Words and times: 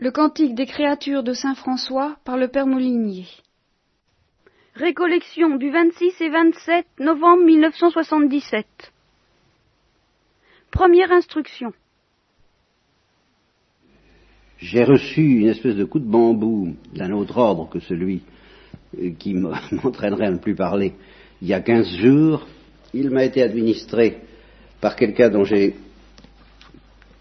Le 0.00 0.12
Cantique 0.12 0.54
des 0.54 0.66
créatures 0.66 1.24
de 1.24 1.32
Saint 1.32 1.56
François 1.56 2.18
par 2.24 2.36
le 2.36 2.46
Père 2.46 2.68
Molinier. 2.68 3.26
Récollection 4.76 5.56
du 5.56 5.70
26 5.70 6.20
et 6.20 6.28
27 6.28 6.86
novembre 7.00 7.42
1977. 7.42 8.64
Première 10.70 11.10
instruction. 11.10 11.72
J'ai 14.58 14.84
reçu 14.84 15.40
une 15.40 15.48
espèce 15.48 15.74
de 15.74 15.84
coup 15.84 15.98
de 15.98 16.08
bambou 16.08 16.76
d'un 16.94 17.10
autre 17.10 17.36
ordre 17.36 17.68
que 17.68 17.80
celui 17.80 18.22
euh, 19.02 19.10
qui 19.18 19.34
m'entraînerait 19.72 20.26
à 20.26 20.30
ne 20.30 20.38
plus 20.38 20.54
parler 20.54 20.92
il 21.42 21.48
y 21.48 21.54
a 21.54 21.60
quinze 21.60 21.92
jours. 21.96 22.46
Il 22.94 23.10
m'a 23.10 23.24
été 23.24 23.42
administré 23.42 24.18
par 24.80 24.94
quelqu'un 24.94 25.28
dont 25.28 25.42
j'ai 25.42 25.74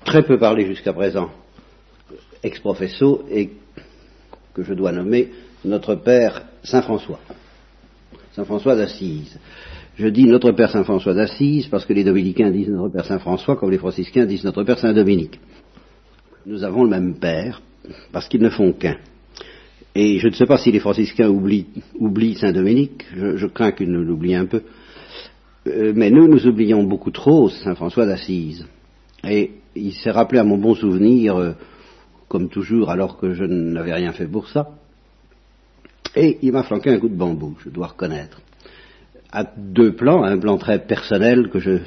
très 0.05 0.21
peu 0.21 0.37
parlé 0.37 0.67
jusqu'à 0.67 0.93
présent, 0.93 1.31
ex-professo, 2.43 3.25
et 3.29 3.51
que 4.53 4.63
je 4.63 4.73
dois 4.73 4.91
nommer 4.91 5.29
notre 5.65 5.95
Père 5.95 6.43
Saint 6.63 6.81
François. 6.81 7.19
Saint 8.33 8.45
François 8.45 8.75
d'Assise. 8.75 9.39
Je 9.97 10.07
dis 10.07 10.25
notre 10.25 10.51
Père 10.51 10.69
Saint 10.69 10.83
François 10.83 11.15
d'Assise 11.15 11.67
parce 11.67 11.85
que 11.85 11.93
les 11.93 12.03
dominicains 12.03 12.51
disent 12.51 12.69
notre 12.69 12.93
Père 12.93 13.05
Saint 13.05 13.19
François 13.19 13.55
comme 13.55 13.71
les 13.71 13.79
franciscains 13.79 14.25
disent 14.25 14.43
notre 14.43 14.63
Père 14.63 14.77
Saint 14.77 14.93
Dominique. 14.93 15.39
Nous 16.45 16.63
avons 16.63 16.83
le 16.83 16.89
même 16.89 17.15
Père 17.15 17.61
parce 18.11 18.27
qu'ils 18.27 18.41
ne 18.41 18.49
font 18.49 18.73
qu'un. 18.73 18.97
Et 19.95 20.19
je 20.19 20.27
ne 20.27 20.33
sais 20.33 20.45
pas 20.45 20.59
si 20.59 20.71
les 20.71 20.79
franciscains 20.79 21.27
oublient, 21.27 22.35
Saint 22.35 22.51
Dominique, 22.51 23.03
je, 23.15 23.47
crains 23.47 23.71
qu'ils 23.71 23.91
nous 23.91 24.03
l'oublient 24.03 24.35
un 24.35 24.45
peu, 24.45 24.61
euh, 25.65 25.93
mais 25.95 26.11
nous, 26.11 26.27
nous 26.27 26.45
oublions 26.45 26.83
beaucoup 26.83 27.09
trop 27.09 27.49
Saint 27.49 27.73
François 27.73 28.05
d'Assise. 28.05 28.67
Et 29.27 29.51
il 29.75 29.93
s'est 29.93 30.11
rappelé 30.11 30.39
à 30.39 30.43
mon 30.43 30.57
bon 30.57 30.75
souvenir, 30.75 31.35
euh, 31.37 31.53
comme 32.27 32.49
toujours, 32.49 32.89
alors 32.89 33.17
que 33.17 33.33
je 33.33 33.43
n'avais 33.43 33.93
rien 33.93 34.11
fait 34.11 34.27
pour 34.27 34.49
ça. 34.49 34.69
Et 36.15 36.39
il 36.41 36.51
m'a 36.51 36.63
flanqué 36.63 36.89
un 36.89 36.99
coup 36.99 37.09
de 37.09 37.15
bambou, 37.15 37.55
je 37.63 37.69
dois 37.69 37.87
reconnaître. 37.87 38.41
À 39.31 39.43
deux 39.43 39.93
plans, 39.95 40.23
un 40.23 40.37
plan 40.37 40.57
très 40.57 40.79
personnel 40.79 41.49
que 41.49 41.59
je, 41.59 41.79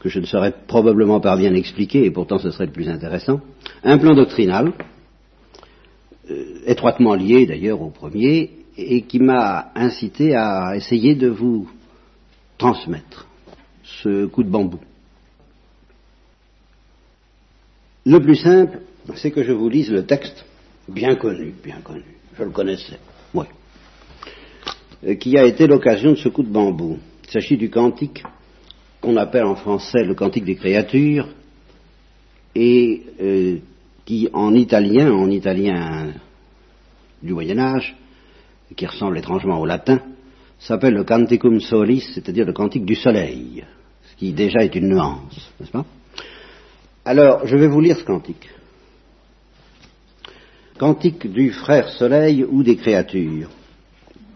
que 0.00 0.08
je 0.08 0.20
ne 0.20 0.26
saurais 0.26 0.54
probablement 0.66 1.20
pas 1.20 1.36
bien 1.36 1.54
expliquer, 1.54 2.04
et 2.04 2.10
pourtant 2.10 2.38
ce 2.38 2.50
serait 2.50 2.66
le 2.66 2.72
plus 2.72 2.88
intéressant. 2.88 3.40
Un 3.82 3.98
plan 3.98 4.14
doctrinal, 4.14 4.72
euh, 6.30 6.60
étroitement 6.66 7.14
lié 7.14 7.46
d'ailleurs 7.46 7.82
au 7.82 7.90
premier, 7.90 8.50
et 8.76 9.02
qui 9.02 9.18
m'a 9.18 9.70
incité 9.74 10.34
à 10.34 10.76
essayer 10.76 11.14
de 11.14 11.28
vous 11.28 11.68
transmettre 12.58 13.26
ce 13.82 14.26
coup 14.26 14.42
de 14.42 14.50
bambou. 14.50 14.80
Le 18.06 18.20
plus 18.20 18.36
simple, 18.36 18.80
c'est 19.14 19.30
que 19.30 19.42
je 19.42 19.52
vous 19.52 19.68
lise 19.68 19.90
le 19.90 20.06
texte, 20.06 20.44
bien 20.88 21.16
connu, 21.16 21.54
bien 21.62 21.80
connu, 21.82 22.04
je 22.38 22.44
le 22.44 22.50
connaissais, 22.50 22.98
oui, 23.34 23.46
euh, 25.06 25.14
qui 25.14 25.36
a 25.38 25.44
été 25.44 25.66
l'occasion 25.66 26.12
de 26.12 26.16
ce 26.16 26.28
coup 26.28 26.42
de 26.42 26.52
bambou. 26.52 26.98
Il 27.24 27.30
s'agit 27.30 27.56
du 27.56 27.70
cantique 27.70 28.22
qu'on 29.00 29.16
appelle 29.16 29.44
en 29.44 29.56
français 29.56 30.04
le 30.04 30.14
cantique 30.14 30.44
des 30.44 30.56
créatures, 30.56 31.28
et 32.54 33.02
euh, 33.20 33.58
qui 34.04 34.28
en 34.32 34.54
italien, 34.54 35.12
en 35.12 35.30
italien 35.30 36.12
du 37.22 37.32
Moyen 37.32 37.58
Âge, 37.58 37.96
qui 38.76 38.86
ressemble 38.86 39.18
étrangement 39.18 39.60
au 39.60 39.66
latin, 39.66 40.00
s'appelle 40.58 40.94
le 40.94 41.04
canticum 41.04 41.60
solis, 41.60 42.06
c'est-à-dire 42.14 42.46
le 42.46 42.52
cantique 42.52 42.84
du 42.84 42.94
soleil, 42.94 43.64
ce 44.10 44.16
qui 44.16 44.32
déjà 44.32 44.62
est 44.62 44.74
une 44.74 44.88
nuance, 44.88 45.52
n'est-ce 45.60 45.70
pas? 45.70 45.84
Alors, 47.04 47.46
je 47.46 47.56
vais 47.56 47.66
vous 47.66 47.80
lire 47.80 47.98
ce 47.98 48.04
cantique. 48.04 48.48
Cantique 50.78 51.30
du 51.30 51.52
frère 51.52 51.88
soleil 51.90 52.44
ou 52.44 52.64
des 52.64 52.74
créatures. 52.74 53.48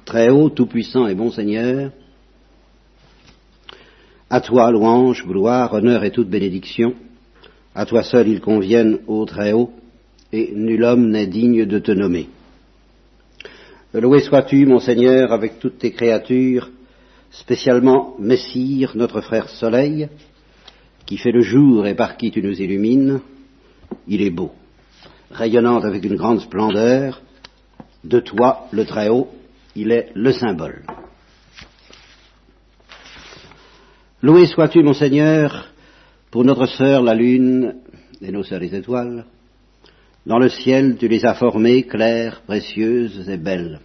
Très 0.05 0.28
haut, 0.28 0.50
tout-puissant 0.50 1.08
et 1.08 1.17
bon 1.17 1.33
Seigneur, 1.33 1.90
à 4.30 4.40
toi 4.40 4.70
louange, 4.70 5.27
gloire, 5.27 5.73
honneur 5.74 6.05
et 6.05 6.13
toute 6.13 6.29
bénédiction. 6.29 6.95
À 7.74 7.86
toi 7.86 8.05
seul 8.05 8.29
ils 8.29 8.40
conviennent, 8.40 9.01
ô 9.08 9.24
très 9.24 9.52
haut, 9.52 9.73
et 10.33 10.52
nul 10.55 10.85
homme 10.85 11.08
n'est 11.11 11.27
digne 11.27 11.64
de 11.67 11.79
te 11.80 11.90
nommer. 11.90 12.29
Loué 13.92 14.20
sois-tu, 14.20 14.64
mon 14.64 14.79
Seigneur, 14.79 15.33
avec 15.33 15.58
toutes 15.58 15.79
tes 15.79 15.90
créatures, 15.90 16.70
spécialement 17.33 18.14
Messire, 18.20 18.92
notre 18.95 19.23
frère 19.23 19.48
Soleil, 19.48 20.08
qui 21.05 21.17
fait 21.17 21.33
le 21.33 21.40
jour 21.40 21.86
et 21.86 21.95
par 21.95 22.17
qui 22.17 22.30
tu 22.30 22.42
nous 22.42 22.61
illumines, 22.61 23.20
il 24.07 24.23
est 24.23 24.30
beau, 24.30 24.52
rayonnant 25.30 25.80
avec 25.80 26.05
une 26.05 26.16
grande 26.16 26.40
splendeur, 26.40 27.20
de 28.05 28.20
toi, 28.20 28.66
le 28.70 28.84
Très-Haut, 28.84 29.28
il 29.74 29.90
est 29.92 30.11
le 30.14 30.33
symbole. 30.33 30.83
Loué 34.22 34.46
sois-tu, 34.46 34.83
mon 34.83 34.94
Seigneur, 34.94 35.68
pour 36.30 36.44
notre 36.44 36.66
sœur 36.66 37.02
la 37.02 37.14
lune 37.14 37.77
et 38.20 38.33
nos 38.33 38.42
sœurs 38.42 38.61
les 38.61 38.74
étoiles. 38.74 39.24
Dans 40.27 40.39
le 40.39 40.48
ciel, 40.48 40.96
tu 40.98 41.08
les 41.08 41.24
as 41.24 41.34
formées 41.34 41.84
claires, 41.84 42.42
précieuses 42.46 43.28
et 43.28 43.36
belles. 43.36 43.80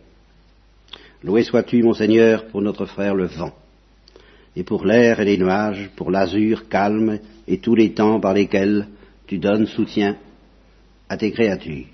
Loué 1.24 1.44
sois-tu, 1.44 1.84
mon 1.84 1.94
Seigneur, 1.94 2.48
pour 2.48 2.62
notre 2.62 2.86
frère 2.86 3.16
le 3.16 3.26
vent 3.26 3.54
et 4.56 4.64
pour 4.64 4.86
l'air 4.86 5.20
et 5.20 5.26
les 5.26 5.38
nuages, 5.38 5.90
pour 5.96 6.12
l'azur 6.12 6.68
calme 6.68 7.20
et 7.48 7.60
tous 7.60 7.76
les 7.76 7.94
temps 7.94 8.20
par 8.20 8.34
lesquels 8.34 8.88
tu 9.28 9.38
donnes 9.38 9.68
soutien 9.68 10.18
à 11.14 11.18
tes 11.18 11.32
créatures. 11.32 11.86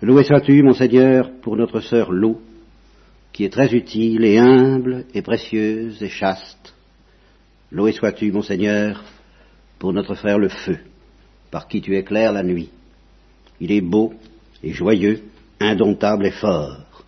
Loué 0.00 0.24
sois-tu, 0.24 0.62
mon 0.62 0.72
Seigneur, 0.72 1.30
pour 1.42 1.56
notre 1.56 1.80
sœur 1.80 2.10
l'eau, 2.10 2.40
qui 3.32 3.44
est 3.44 3.52
très 3.52 3.70
utile 3.74 4.24
et 4.24 4.38
humble 4.38 5.04
et 5.12 5.20
précieuse 5.20 6.02
et 6.02 6.08
chaste. 6.08 6.74
Loué 7.70 7.92
sois-tu, 7.92 8.32
mon 8.32 8.40
Seigneur, 8.40 9.04
pour 9.78 9.92
notre 9.92 10.14
frère 10.14 10.38
le 10.38 10.48
feu, 10.48 10.78
par 11.50 11.68
qui 11.68 11.82
tu 11.82 11.96
éclaires 11.96 12.32
la 12.32 12.42
nuit. 12.42 12.70
Il 13.60 13.72
est 13.72 13.82
beau 13.82 14.14
et 14.62 14.72
joyeux, 14.72 15.24
indomptable 15.60 16.26
et 16.26 16.30
fort. 16.30 17.04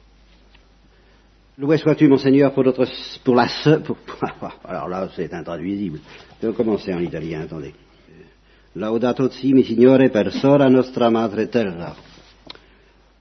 Loué 1.56 1.78
sois-tu, 1.78 2.08
mon 2.08 2.18
Seigneur, 2.18 2.52
pour, 2.52 2.64
notre, 2.64 2.86
pour 3.24 3.34
la 3.36 3.48
sœur. 3.48 3.80
alors 4.64 4.88
là, 4.88 5.08
c'est 5.16 5.32
intraduisible. 5.32 6.00
Je 6.42 6.48
vais 6.48 6.54
commencer 6.54 6.92
en 6.92 7.00
italien, 7.00 7.42
attendez. 7.42 7.72
Laudato 8.74 9.28
si, 9.30 9.52
mi 9.52 9.64
Signore, 9.64 10.10
per 10.10 10.32
sora 10.32 10.68
nostra 10.68 11.10
madre 11.10 11.48
terra. 11.48 11.94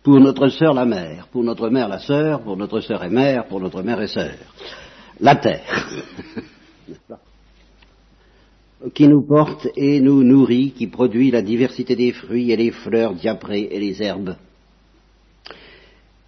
Pour 0.02 0.20
notre 0.20 0.50
sœur, 0.50 0.74
la 0.74 0.86
mère. 0.86 1.28
Pour 1.32 1.44
notre 1.44 1.70
mère, 1.70 1.88
la 1.88 2.00
sœur. 2.00 2.42
Pour 2.42 2.56
notre 2.56 2.82
sœur 2.82 3.04
et 3.04 3.10
mère. 3.10 3.48
Pour 3.48 3.59
notre 3.59 3.82
mère 3.82 4.00
et 4.00 4.08
sœur. 4.08 4.36
La 5.20 5.36
terre. 5.36 5.90
qui 8.94 9.08
nous 9.08 9.26
porte 9.26 9.68
et 9.76 10.00
nous 10.00 10.24
nourrit, 10.24 10.72
qui 10.72 10.88
produit 10.88 11.32
la 11.32 11.42
diversité 11.42 11.96
des 11.96 12.14
fruits 12.14 12.52
et 12.52 12.56
les 12.56 12.72
fleurs 12.72 13.14
diaprées 13.14 13.68
et 13.72 13.80
les 13.80 14.02
herbes. 14.02 14.36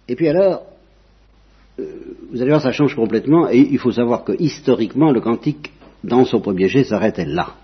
Et 0.06 0.16
puis 0.16 0.28
alors, 0.28 0.64
euh, 1.78 2.16
vous 2.30 2.42
allez 2.42 2.50
voir, 2.50 2.60
ça 2.60 2.72
change 2.72 2.94
complètement, 2.94 3.48
et 3.48 3.58
il 3.58 3.78
faut 3.78 3.92
savoir 3.92 4.24
que 4.24 4.32
historiquement, 4.38 5.12
le 5.12 5.20
cantique, 5.20 5.72
dans 6.04 6.24
son 6.24 6.40
premier 6.40 6.68
jet, 6.68 6.84
s'arrêtait 6.84 7.24
là. 7.24 7.54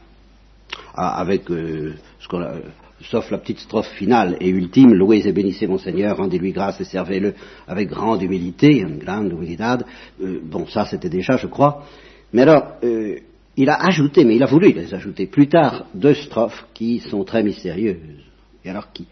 Ah, 0.95 1.21
avec 1.21 1.51
euh, 1.51 1.95
sauf 3.03 3.31
la 3.31 3.39
petite 3.39 3.61
strophe 3.61 3.91
finale 3.95 4.37
et 4.41 4.49
ultime, 4.49 4.95
louez 4.95 5.27
et 5.27 5.33
bénissez 5.33 5.67
mon 5.67 5.79
Seigneur, 5.79 6.17
rendez-lui 6.17 6.53
grâce 6.53 6.81
et 6.81 6.85
servez-le 6.85 7.35
avec 7.67 7.89
grande 7.89 8.23
humilité, 8.23 8.79
une 8.79 8.99
grande 8.99 9.33
humilité. 9.33 9.65
Euh, 10.23 10.41
bon, 10.43 10.67
ça 10.67 10.85
c'était 10.87 11.09
déjà, 11.09 11.37
je 11.37 11.47
crois. 11.47 11.85
Mais 12.33 12.43
alors, 12.43 12.75
il 13.57 13.71
a 13.71 13.87
ajouté, 13.87 14.25
mais 14.25 14.37
il 14.37 14.43
a 14.43 14.47
voulu 14.47 14.73
les 14.73 14.93
ajouter 14.93 15.27
plus 15.27 15.49
tard, 15.49 15.87
deux 15.95 16.13
strophes 16.15 16.67
qui 16.75 16.99
sont 16.99 17.25
très 17.25 17.43
mystérieuses, 17.43 17.97
et 18.63 18.69
alors 18.69 18.93
qui, 18.93 19.07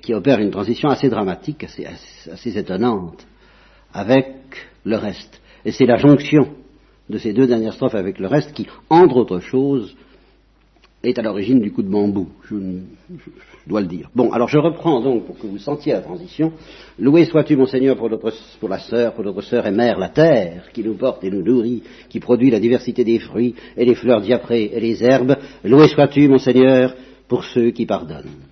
qui 0.00 0.14
opèrent 0.14 0.38
une 0.38 0.52
transition 0.52 0.88
assez 0.90 1.08
dramatique, 1.08 1.64
assez 1.64 2.56
étonnante 2.56 3.26
avec 3.92 4.28
le 4.84 4.96
reste. 4.96 5.40
Et 5.64 5.72
c'est 5.72 5.86
la 5.86 5.96
jonction 5.96 6.54
de 7.08 7.18
ces 7.18 7.32
deux 7.32 7.46
dernières 7.46 7.74
strophes 7.74 7.94
avec 7.94 8.18
le 8.18 8.26
reste 8.26 8.52
qui, 8.52 8.66
entre 8.90 9.16
autres 9.16 9.40
choses, 9.40 9.96
est 11.06 11.18
à 11.18 11.22
l'origine 11.22 11.60
du 11.60 11.72
coup 11.72 11.82
de 11.82 11.88
bambou, 11.88 12.28
je, 12.48 12.56
dois 13.66 13.80
le 13.80 13.86
dire. 13.86 14.10
Bon, 14.14 14.32
alors 14.32 14.48
je 14.48 14.58
reprends 14.58 15.00
donc 15.00 15.26
pour 15.26 15.38
que 15.38 15.46
vous 15.46 15.58
sentiez 15.58 15.92
la 15.92 16.00
transition. 16.00 16.52
Loué 16.98 17.24
sois-tu, 17.24 17.56
mon 17.56 17.66
Seigneur, 17.66 17.96
pour, 17.96 18.08
la 18.68 18.78
sœur, 18.78 19.14
pour 19.14 19.24
notre 19.24 19.42
sœur 19.42 19.66
et 19.66 19.70
mère, 19.70 19.98
la 19.98 20.08
terre, 20.08 20.70
qui 20.72 20.82
nous 20.82 20.94
porte 20.94 21.24
et 21.24 21.30
nous 21.30 21.42
nourrit, 21.42 21.82
qui 22.08 22.20
produit 22.20 22.50
la 22.50 22.60
diversité 22.60 23.04
des 23.04 23.18
fruits 23.18 23.54
et 23.76 23.84
les 23.84 23.94
fleurs 23.94 24.20
diaprées 24.20 24.70
et 24.72 24.80
les 24.80 25.02
herbes. 25.02 25.36
Loué 25.64 25.88
sois-tu, 25.88 26.28
mon 26.28 26.38
Seigneur, 26.38 26.94
pour 27.28 27.44
ceux 27.44 27.70
qui 27.70 27.86
pardonnent, 27.86 28.42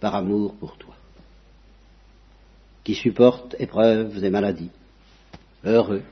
par 0.00 0.14
amour 0.14 0.54
pour 0.58 0.76
toi 0.76 0.94
qui 2.84 2.94
supportent 2.94 3.54
épreuves 3.58 4.24
et 4.24 4.30
maladies. 4.30 4.70
Heureux 5.64 6.02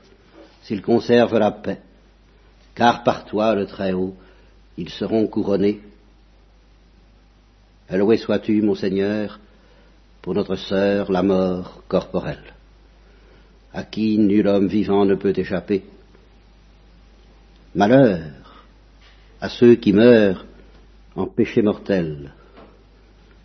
s'ils 0.63 0.81
conservent 0.81 1.39
la 1.39 1.51
paix, 1.51 1.79
car 2.75 3.03
par 3.03 3.25
toi, 3.25 3.55
le 3.55 3.65
Très-Haut, 3.65 4.15
ils 4.77 4.89
seront 4.89 5.27
couronnés. 5.27 5.81
Loué 7.89 8.17
sois-tu, 8.17 8.61
mon 8.61 8.75
Seigneur, 8.75 9.39
pour 10.21 10.33
notre 10.33 10.55
sœur, 10.55 11.11
la 11.11 11.23
mort 11.23 11.83
corporelle, 11.87 12.53
à 13.73 13.83
qui 13.83 14.17
nul 14.17 14.47
homme 14.47 14.67
vivant 14.67 15.05
ne 15.05 15.15
peut 15.15 15.33
échapper. 15.35 15.83
Malheur 17.75 18.41
à 19.41 19.49
ceux 19.49 19.75
qui 19.75 19.91
meurent 19.91 20.45
en 21.15 21.25
péché 21.25 21.61
mortel. 21.61 22.33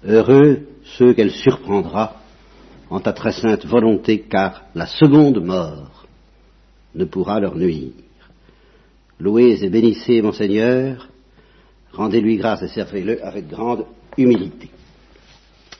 Heureux 0.05 0.69
ceux 0.99 1.15
qu'elle 1.15 1.33
surprendra 1.33 2.21
en 2.91 3.01
ta 3.01 3.13
très 3.13 3.33
sainte 3.33 3.67
volonté, 3.67 4.21
car 4.21 4.63
la 4.75 4.87
seconde 4.87 5.43
mort 5.43 6.07
ne 6.95 7.05
pourra 7.05 7.41
leur 7.41 7.57
nuire. 7.57 7.93
Louez 9.19 9.65
et 9.65 9.71
bénissez 9.71 10.23
mon 10.23 10.33
Seigneur, 10.33 11.09
rendez-lui 11.97 12.37
grâce 12.37 12.63
et 12.63 12.69
servez-le 12.69 13.25
avec 13.25 13.49
grande 13.49 13.87
humilité. 14.17 14.71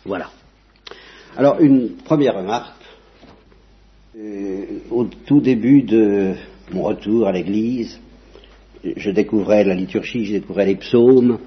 Voilà. 0.05 0.31
Alors, 1.37 1.61
une 1.61 1.97
première 2.05 2.37
remarque. 2.37 2.75
Euh, 4.19 4.65
au 4.91 5.05
tout 5.05 5.41
début 5.41 5.83
de 5.83 6.35
mon 6.73 6.85
retour 6.85 7.27
à 7.27 7.33
l'Église, 7.33 8.01
je 8.97 9.11
découvrais 9.11 9.63
la 9.65 9.75
liturgie, 9.75 10.25
je 10.25 10.33
découvrais 10.33 10.65
les 10.65 10.77
psaumes, 10.77 11.39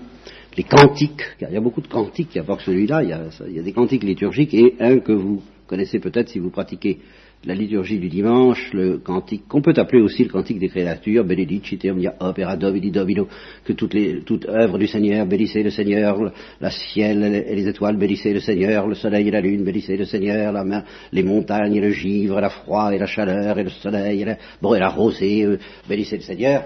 les 0.56 0.64
cantiques. 0.64 1.24
Il 1.42 1.50
y 1.52 1.58
a 1.58 1.62
beaucoup 1.62 1.82
de 1.82 1.88
cantiques, 1.88 2.30
il 2.36 2.40
a 2.40 2.44
pas 2.44 2.58
que 2.58 2.64
celui-là, 2.64 3.02
il, 3.02 3.18
il 3.48 3.56
y 3.56 3.60
a 3.60 3.64
des 3.64 3.74
cantiques 3.74 4.04
liturgiques 4.04 4.54
et 4.54 4.76
un 4.80 5.00
que 5.00 5.14
vous 5.14 5.42
connaissez 5.66 6.00
peut-être 6.00 6.30
si 6.30 6.38
vous 6.38 6.52
pratiquez 6.52 7.00
la 7.46 7.56
liturgie 7.56 8.00
du 8.00 8.10
dimanche, 8.10 8.74
le 8.74 8.98
cantique, 8.98 9.48
qu'on 9.48 9.62
peut 9.62 9.74
appeler 9.78 10.02
aussi 10.02 10.24
le 10.24 10.30
cantique 10.30 10.60
des 10.60 10.68
créatures, 10.68 11.24
Benedicite 11.24 11.86
omnia 11.86 12.14
opera 12.20 12.58
Dovidi 12.58 12.92
Domino, 12.92 13.30
que 13.64 13.74
toutes 13.74 13.94
les, 13.94 14.22
toute 14.24 14.46
œuvre 14.46 14.78
du 14.78 14.88
Seigneur, 14.88 15.26
bénissez 15.26 15.64
le 15.64 15.70
Seigneur, 15.70 16.20
la 16.60 16.70
ciel 16.70 17.24
et 17.24 17.56
les 17.56 17.68
étoiles, 17.68 17.98
bénissez 17.98 18.34
le 18.34 18.42
Seigneur, 18.42 18.88
le 18.88 18.96
soleil 18.96 19.30
et 19.30 19.32
la 19.32 19.40
lune, 19.40 19.64
bénissez 19.64 19.96
le 19.96 20.06
Seigneur, 20.06 20.52
la 20.52 20.84
les 21.14 21.24
montagnes 21.24 21.76
et 21.76 21.82
le 21.82 21.92
givre, 21.92 22.42
la 22.42 22.50
froid 22.50 22.94
et 22.94 22.98
la 22.98 23.06
chaleur 23.06 23.58
et 23.58 23.64
le 23.64 23.70
soleil, 23.70 24.22
et 24.22 24.26
la, 24.26 24.38
bon, 24.62 24.76
et 24.76 24.80
la 24.80 24.90
rosée, 24.90 25.46
euh, 25.46 25.58
bénissez 25.88 26.18
le 26.18 26.24
Seigneur. 26.24 26.66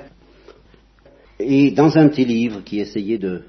Et 1.39 1.71
dans 1.71 1.95
un 1.97 2.07
petit 2.09 2.25
livre 2.25 2.63
qui 2.63 2.79
essayait 2.79 3.19
de, 3.19 3.43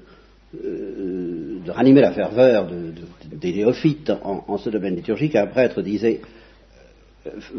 euh, 0.63 1.59
de 1.65 1.71
ranimer 1.71 2.01
la 2.01 2.11
ferveur 2.11 2.67
de, 2.67 2.93
des 3.35 3.53
néophytes 3.53 4.11
en, 4.21 4.57
ce 4.57 4.69
domaine 4.69 4.95
liturgique, 4.95 5.35
un 5.35 5.47
prêtre 5.47 5.81
disait 5.81 6.21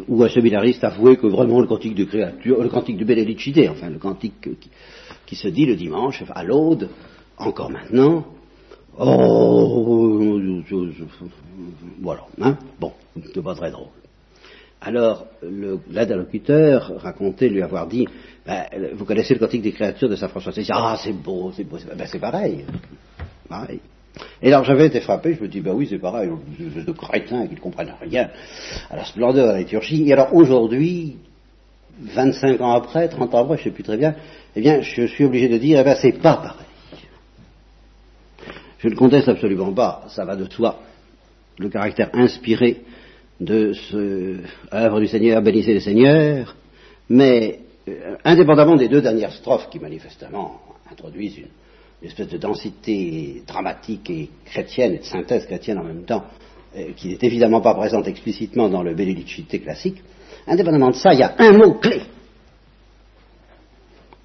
ou 0.09 0.23
un 0.23 0.29
séminariste 0.29 0.85
avouait 0.85 1.17
que 1.17 1.27
vraiment 1.27 1.61
le 1.61 1.67
cantique 1.67 1.95
de 1.95 2.05
créature, 2.05 2.63
le 2.63 2.69
cantique 2.69 2.97
de 2.97 3.05
Bénédicite, 3.05 3.59
enfin 3.71 3.91
le 3.91 3.99
cantique 3.99 4.41
qui, 4.41 4.71
qui, 5.27 5.37
se 5.37 5.49
dit 5.49 5.67
le 5.67 5.77
dimanche 5.77 6.23
à 6.35 6.45
l'aude, 6.45 6.89
encore 7.37 7.71
maintenant, 7.71 8.25
oh, 8.99 10.63
voilà, 12.01 12.27
hein, 12.41 12.57
bon, 12.81 12.93
c'est 13.35 13.43
pas 13.43 13.55
très 13.55 13.71
drôle. 13.71 13.89
Alors, 14.81 15.27
l'interlocuteur 15.91 16.93
racontait 16.99 17.49
lui 17.49 17.63
avoir 17.63 17.87
dit, 17.87 18.07
ben, 18.47 18.67
vous 18.95 19.05
connaissez 19.05 19.35
le 19.35 19.41
cantique 19.41 19.63
des 19.63 19.73
créatures 19.73 20.09
de 20.09 20.17
Saint 20.17 20.29
François 20.29 20.53
Ah, 20.71 20.97
c'est 21.03 21.13
beau, 21.13 21.51
c'est 21.57 21.65
beau, 21.65 21.79
ben, 21.97 22.07
c'est 22.07 22.21
pareil, 22.21 22.65
pareil. 23.49 23.81
Et 24.43 24.49
alors 24.49 24.65
j'avais 24.65 24.87
été 24.87 25.01
frappé, 25.01 25.35
je 25.35 25.43
me 25.43 25.49
dis, 25.49 25.61
ben 25.61 25.73
oui, 25.73 25.87
c'est 25.89 25.99
pareil, 25.99 26.31
de 26.59 26.93
crétins 26.93 27.47
qui 27.47 27.55
ne 27.55 27.61
comprennent 27.61 27.95
rien 28.01 28.31
à 28.91 28.97
la 28.97 29.05
splendeur 29.05 29.47
de 29.47 29.53
la 29.53 29.59
liturgie. 29.59 30.09
Et 30.09 30.13
alors 30.13 30.35
aujourd'hui, 30.35 31.17
25 32.01 32.61
ans 32.61 32.73
après, 32.73 33.09
30 33.09 33.35
ans 33.35 33.43
après, 33.43 33.57
je 33.57 33.63
ne 33.63 33.65
sais 33.65 33.71
plus 33.71 33.83
très 33.83 33.97
bien, 33.97 34.15
eh 34.55 34.61
bien, 34.61 34.81
je 34.81 35.07
suis 35.07 35.25
obligé 35.25 35.49
de 35.49 35.59
dire, 35.59 35.81
eh 35.81 35.85
ben, 35.85 35.97
c'est 36.01 36.13
pas 36.13 36.37
pareil. 36.37 36.67
Je 38.79 38.89
ne 38.89 38.95
conteste 38.95 39.29
absolument 39.29 39.73
pas, 39.73 40.05
ça 40.09 40.25
va 40.25 40.37
de 40.37 40.51
soi, 40.51 40.81
le 41.59 41.69
caractère 41.69 42.11
inspiré 42.13 42.83
de 43.41 43.73
ce 43.73 44.37
œuvre 44.73 45.01
du 45.01 45.09
Seigneur, 45.09 45.43
bénissez 45.43 45.75
le 45.75 45.81
Seigneur, 45.81 46.55
mais 47.09 47.61
euh, 47.89 48.17
indépendamment 48.25 48.77
des 48.77 48.89
deux 48.89 49.01
dernières 49.01 49.33
strophes 49.33 49.69
qui 49.71 49.79
manifestement 49.79 50.61
introduisent 50.91 51.39
une, 51.39 51.49
une 52.03 52.09
espèce 52.09 52.29
de 52.29 52.39
densité 52.39 53.43
dramatique 53.47 54.11
et 54.11 54.31
chrétienne 54.45 54.95
et 54.95 54.99
de 54.99 55.05
synthèse 55.05 55.47
chrétienne 55.47 55.79
en 55.79 55.85
même 55.85 56.05
temps, 56.05 56.25
euh, 56.77 56.93
qui 56.97 57.09
n'est 57.09 57.19
évidemment 57.23 57.61
pas 57.61 57.75
présente 57.75 58.07
explicitement 58.07 58.69
dans 58.69 58.83
le 58.83 58.95
Benedicite 58.95 59.63
classique, 59.63 60.03
indépendamment 60.47 60.91
de 60.91 60.97
ça, 60.97 61.15
il 61.15 61.21
y 61.21 61.23
a 61.23 61.35
un 61.39 61.53
mot 61.53 61.75
clé 61.75 62.03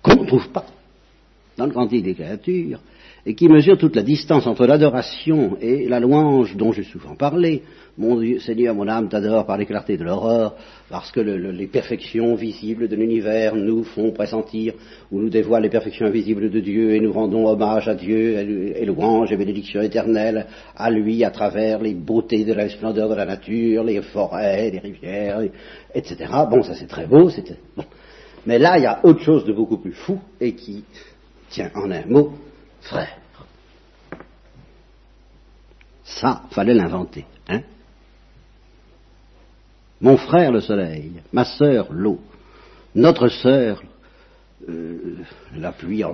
qu'on 0.02 0.16
ne 0.16 0.28
trouve 0.28 0.50
pas 0.50 0.66
dans 1.58 1.66
le 1.66 1.72
Cantique 1.72 2.04
des 2.04 2.16
créatures 2.16 2.80
et 3.26 3.36
qui 3.36 3.48
mesure 3.48 3.78
toute 3.78 3.96
la 3.96 4.04
distance 4.04 4.48
entre 4.48 4.66
l'adoration 4.66 5.58
et 5.62 5.88
la 5.88 6.00
louange 6.00 6.56
dont 6.56 6.72
j'ai 6.72 6.84
souvent 6.84 7.16
parlé. 7.16 7.64
Mon 7.98 8.20
Dieu, 8.20 8.40
Seigneur, 8.40 8.74
mon 8.74 8.88
âme 8.88 9.10
t'adore 9.10 9.46
par 9.46 9.58
les 9.58 9.66
clartés 9.66 9.98
de 9.98 10.04
l'aurore, 10.04 10.56
parce 10.90 11.12
que 11.12 11.20
le, 11.20 11.52
les 11.52 11.68
perfections 11.68 12.36
visibles 12.36 12.88
de 12.88 12.96
l'univers 12.96 13.56
nous 13.56 13.84
font 13.84 14.12
pressentir, 14.12 14.74
ou 15.12 15.20
nous 15.20 15.30
dévoilent 15.30 15.64
les 15.64 15.70
perfections 15.70 16.06
invisibles 16.06 16.50
de 16.50 16.60
Dieu, 16.62 16.96
et 16.96 17.00
nous 17.02 17.12
rendons 17.12 17.48
hommage 17.48 17.88
à 17.90 17.96
Dieu, 17.96 18.38
et 18.76 18.86
louange 18.86 19.32
et 19.32 19.38
bénédiction 19.38 19.82
éternelle 19.82 20.48
à 20.76 20.90
lui 20.90 21.24
à 21.24 21.32
travers 21.32 21.82
les 21.82 21.94
beautés 21.94 22.46
de 22.46 22.54
la 22.54 22.70
splendeur 22.70 23.10
de 23.10 23.16
la 23.16 23.26
nature, 23.26 23.84
les 23.84 24.02
forêts, 24.02 24.72
les 24.72 24.80
rivières, 24.80 25.42
etc. 25.94 26.32
Bon, 26.50 26.64
ça 26.64 26.74
c'est 26.76 26.88
très 26.88 27.06
beau, 27.06 27.30
c'était 27.30 27.58
bon. 27.76 27.84
Mais 28.46 28.58
là, 28.58 28.78
il 28.78 28.84
y 28.84 28.88
a 28.88 29.02
autre 29.04 29.22
chose 29.22 29.46
de 29.46 29.54
beaucoup 29.54 29.78
plus 29.78 29.94
fou, 29.94 30.18
et 30.40 30.54
qui 30.54 30.84
tient 31.50 31.70
en 31.76 31.92
un 31.92 32.06
mot, 32.08 32.32
frère. 32.82 33.18
Ça, 36.04 36.44
fallait 36.52 36.74
l'inventer, 36.74 37.26
hein 37.48 37.62
Mon 40.02 40.18
frère 40.18 40.52
le 40.52 40.62
soleil, 40.62 41.22
ma 41.32 41.46
sœur 41.46 41.88
l'eau, 41.92 42.20
notre 42.96 43.28
sœur 43.30 43.82
euh, 44.70 45.18
la 45.56 45.72
pluie, 45.72 46.04
euh, 46.04 46.10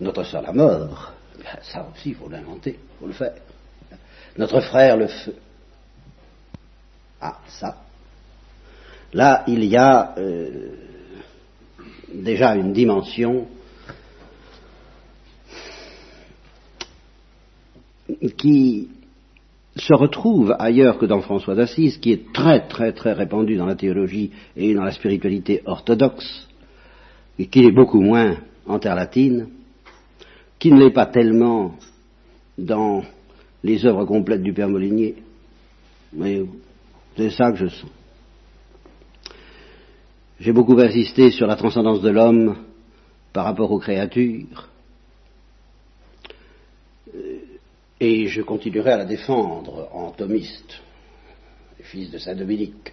notre 0.00 0.22
sœur 0.24 0.42
la 0.42 0.52
mort. 0.52 1.12
Ben, 1.38 1.58
ça 1.62 1.86
aussi, 1.92 2.10
il 2.10 2.14
faut 2.14 2.28
l'inventer, 2.28 2.78
il 2.78 3.00
faut 3.00 3.06
le 3.06 3.12
faire. 3.12 3.34
Notre 4.36 4.60
frère 4.60 4.96
le 4.96 5.08
feu. 5.08 5.34
Ah, 7.20 7.38
ça. 7.48 7.82
Là, 9.12 9.44
il 9.46 9.64
y 9.64 9.76
a 9.76 10.14
euh, 10.18 10.70
déjà 12.12 12.54
une 12.54 12.72
dimension 12.72 13.48
qui 18.36 18.88
se 19.76 19.94
retrouve 19.94 20.54
ailleurs 20.58 20.98
que 20.98 21.06
dans 21.06 21.20
François 21.20 21.54
d'Assise, 21.54 21.98
qui 21.98 22.12
est 22.12 22.32
très 22.32 22.66
très 22.66 22.92
très 22.92 23.12
répandu 23.12 23.56
dans 23.56 23.66
la 23.66 23.74
théologie 23.74 24.30
et 24.56 24.74
dans 24.74 24.84
la 24.84 24.92
spiritualité 24.92 25.62
orthodoxe, 25.66 26.48
et 27.38 27.46
qui 27.46 27.64
est 27.64 27.72
beaucoup 27.72 28.00
moins 28.00 28.36
en 28.66 28.78
terre 28.78 28.94
latine, 28.94 29.48
qui 30.58 30.72
ne 30.72 30.78
l'est 30.80 30.92
pas 30.92 31.06
tellement 31.06 31.74
dans 32.56 33.02
les 33.62 33.84
œuvres 33.84 34.04
complètes 34.04 34.42
du 34.42 34.52
Père 34.52 34.68
Molinier. 34.68 35.16
Mais 36.12 36.42
c'est 37.16 37.30
ça 37.30 37.52
que 37.52 37.58
je 37.58 37.66
sens. 37.66 37.90
J'ai 40.38 40.52
beaucoup 40.52 40.78
insisté 40.78 41.30
sur 41.30 41.46
la 41.46 41.56
transcendance 41.56 42.02
de 42.02 42.10
l'homme 42.10 42.56
par 43.32 43.44
rapport 43.44 43.70
aux 43.70 43.78
créatures. 43.78 44.68
Et 47.98 48.26
je 48.26 48.42
continuerai 48.42 48.92
à 48.92 48.98
la 48.98 49.04
défendre 49.06 49.88
en 49.92 50.10
thomiste, 50.10 50.82
fils 51.80 52.10
de 52.10 52.18
Saint 52.18 52.34
Dominique. 52.34 52.92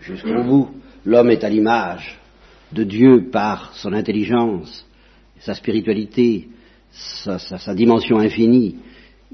Jusqu'au 0.00 0.42
bout, 0.44 0.70
l'homme 1.04 1.30
est 1.30 1.42
à 1.42 1.48
l'image 1.48 2.16
de 2.72 2.84
Dieu 2.84 3.28
par 3.32 3.74
son 3.74 3.92
intelligence, 3.92 4.86
sa 5.40 5.54
spiritualité, 5.54 6.48
sa, 6.90 7.38
sa, 7.38 7.58
sa, 7.58 7.74
dimension 7.74 8.18
infinie. 8.18 8.76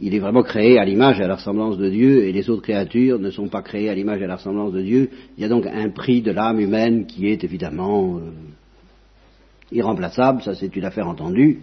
Il 0.01 0.15
est 0.15 0.19
vraiment 0.19 0.43
créé 0.43 0.79
à 0.79 0.85
l'image 0.85 1.21
et 1.21 1.25
à 1.25 1.29
la 1.29 1.35
ressemblance 1.35 1.77
de 1.77 1.91
Dieu, 1.91 2.25
et 2.25 2.33
les 2.33 2.49
autres 2.49 2.63
créatures 2.63 3.19
ne 3.19 3.31
sont 3.31 3.49
pas 3.49 3.61
créées 3.61 3.91
à 3.91 3.95
l'image 3.95 4.21
et 4.21 4.25
à 4.25 4.29
la 4.29 4.37
ressemblance 4.37 4.73
de 4.73 4.81
Dieu. 4.81 5.11
Il 5.37 5.43
y 5.43 5.45
a 5.45 5.49
donc 5.49 5.67
un 5.67 5.91
prix 5.91 6.23
de 6.23 6.33
l'âme 6.33 6.61
humaine 6.61 7.07
qui 7.07 7.29
est 7.29 7.45
évidemment 7.45 8.17
euh, 8.17 8.33
irremplaçable, 9.71 10.43
ça 10.43 10.55
c'est 10.55 10.75
une 10.75 10.85
affaire 10.85 11.09
entendue. 11.09 11.61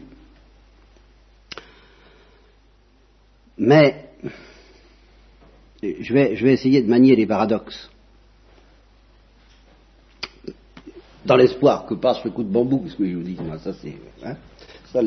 Mais 3.59 4.05
je 5.83 6.13
vais, 6.13 6.35
je 6.35 6.45
vais 6.45 6.53
essayer 6.53 6.81
de 6.81 6.89
manier 6.89 7.15
les 7.15 7.25
paradoxes. 7.25 7.89
Dans 11.25 11.35
l'espoir 11.35 11.85
que 11.85 11.93
passe 11.93 12.23
le 12.23 12.31
coup 12.31 12.43
de 12.43 12.51
bambou, 12.51 12.85
ce 12.87 12.95
que 12.95 13.05
je 13.05 13.15
vous 13.15 13.21
dis, 13.21 13.37
ça 13.63 13.73
c'est. 13.73 13.95
Hein, 14.25 15.05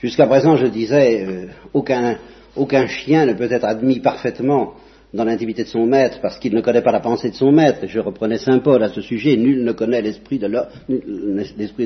Jusqu'à 0.00 0.26
présent, 0.28 0.56
je 0.56 0.66
disais, 0.66 1.26
euh, 1.26 1.48
aucun 1.74 2.86
chien 2.86 3.26
ne 3.26 3.32
peut 3.34 3.50
être 3.50 3.64
admis 3.64 3.98
parfaitement 3.98 4.74
dans 5.14 5.24
l'intimité 5.24 5.64
de 5.64 5.68
son 5.68 5.86
maître 5.86 6.18
parce 6.20 6.38
qu'il 6.38 6.54
ne 6.54 6.60
connaît 6.60 6.82
pas 6.82 6.92
la 6.92 7.00
pensée 7.00 7.30
de 7.30 7.34
son 7.34 7.52
maître. 7.52 7.86
Je 7.86 8.00
reprenais 8.00 8.38
Saint 8.38 8.58
Paul 8.58 8.82
à 8.82 8.88
ce 8.88 9.00
sujet. 9.00 9.36
Nul 9.36 9.64
ne 9.64 9.72
connaît 9.72 10.02
l'esprit 10.02 10.38
de 10.38 10.46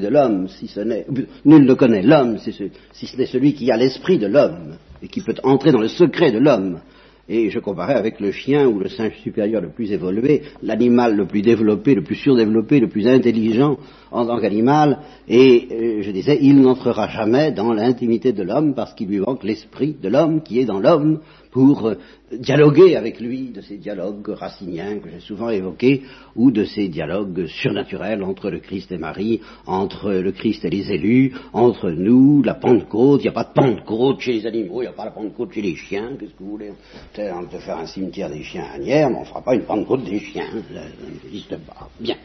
l'homme, 0.09 0.49
si 0.49 0.67
ce 0.67 0.81
n'est 0.81 1.07
nul 1.45 1.64
ne 1.64 1.75
connaît 1.75 2.02
l'homme, 2.02 2.38
si 2.38 2.52
ce 2.52 3.17
n'est 3.17 3.26
celui 3.26 3.55
qui 3.55 3.71
a 3.71 3.76
l'esprit 3.76 4.19
de 4.19 4.26
l'homme 4.26 4.76
et 5.02 5.09
qui 5.09 5.21
peut 5.21 5.35
entrer 5.43 5.73
dans 5.73 5.81
le 5.81 5.88
secret 5.88 6.33
de 6.33 6.38
l'homme. 6.38 6.81
Et 7.29 7.50
je 7.50 7.61
comparais 7.61 7.95
avec 7.95 8.19
le 8.19 8.33
chien 8.33 8.67
ou 8.67 8.81
le 8.81 8.88
singe 8.88 9.17
supérieur 9.23 9.62
le 9.62 9.71
plus 9.71 9.93
évolué, 9.93 10.43
l'animal 10.61 11.14
le 11.14 11.25
plus 11.26 11.41
développé, 11.41 11.95
le 11.95 12.02
plus 12.02 12.17
surdéveloppé, 12.17 12.81
le 12.81 12.88
plus 12.88 13.07
intelligent 13.07 13.79
en 14.11 14.26
tant 14.26 14.41
qu'animal, 14.41 14.99
et 15.29 15.69
euh, 15.71 16.02
je 16.02 16.11
disais, 16.11 16.38
il 16.43 16.61
n'entrera 16.61 17.09
jamais 17.09 17.52
dans 17.52 17.73
l'intimité 17.73 18.33
de 18.33 18.43
l'homme 18.43 18.75
parce 18.75 18.93
qu'il 18.95 19.09
lui 19.09 19.21
manque 19.21 19.45
l'esprit 19.45 19.97
de 20.02 20.09
l'homme 20.09 20.43
qui 20.43 20.59
est 20.59 20.64
dans 20.64 20.81
l'homme 20.81 21.21
pour 21.52 21.87
euh, 21.87 21.94
dialoguer 22.32 22.97
avec 22.97 23.21
lui 23.21 23.50
de 23.50 23.61
ces 23.61 23.76
dialogues 23.76 24.30
raciniens 24.30 24.99
que 24.99 25.11
j'ai 25.11 25.21
souvent 25.21 25.50
évoqués, 25.50 26.02
ou 26.35 26.50
de 26.50 26.64
ces 26.64 26.88
dialogues 26.88 27.47
surnaturels 27.47 28.25
entre 28.25 28.50
le 28.50 28.59
Christ 28.59 28.90
et 28.90 28.99
Marie, 28.99 29.40
entre 29.66 30.11
le 30.11 30.32
Christ 30.32 30.64
et 30.64 30.71
les 30.71 30.90
élus, 30.90 31.35
entre 31.52 31.90
nous, 31.90 32.42
la 32.42 32.54
Pentecôte. 32.54 33.21
Il 33.21 33.25
n'y 33.25 33.28
a 33.28 33.32
pas 33.32 33.44
de 33.44 33.52
Pentecôte 33.52 34.21
chez 34.21 34.32
les 34.32 34.47
animaux, 34.47 34.80
il 34.80 34.87
n'y 34.87 34.90
a 34.90 34.92
pas 34.92 35.11
de 35.11 35.14
Pentecôte 35.14 35.52
chez 35.52 35.62
les 35.62 35.76
chiens. 35.76 36.16
Qu'est-ce 36.18 36.32
que 36.32 36.42
vous 36.42 36.52
voulez? 36.52 36.73
On 37.18 37.44
peut 37.44 37.59
faire 37.59 37.76
un 37.76 37.87
cimetière 37.87 38.30
des 38.30 38.42
chiens 38.42 38.66
à 38.75 38.78
Nières, 38.78 39.11
mais 39.11 39.16
on 39.16 39.21
ne 39.21 39.26
fera 39.26 39.42
pas 39.42 39.54
une 39.54 39.64
Pentecôte 39.64 40.04
des 40.04 40.21
chiens. 40.21 40.49
Ça 40.73 40.80
n'existe 41.25 41.56
pas. 41.66 41.90
Bien. 42.00 42.16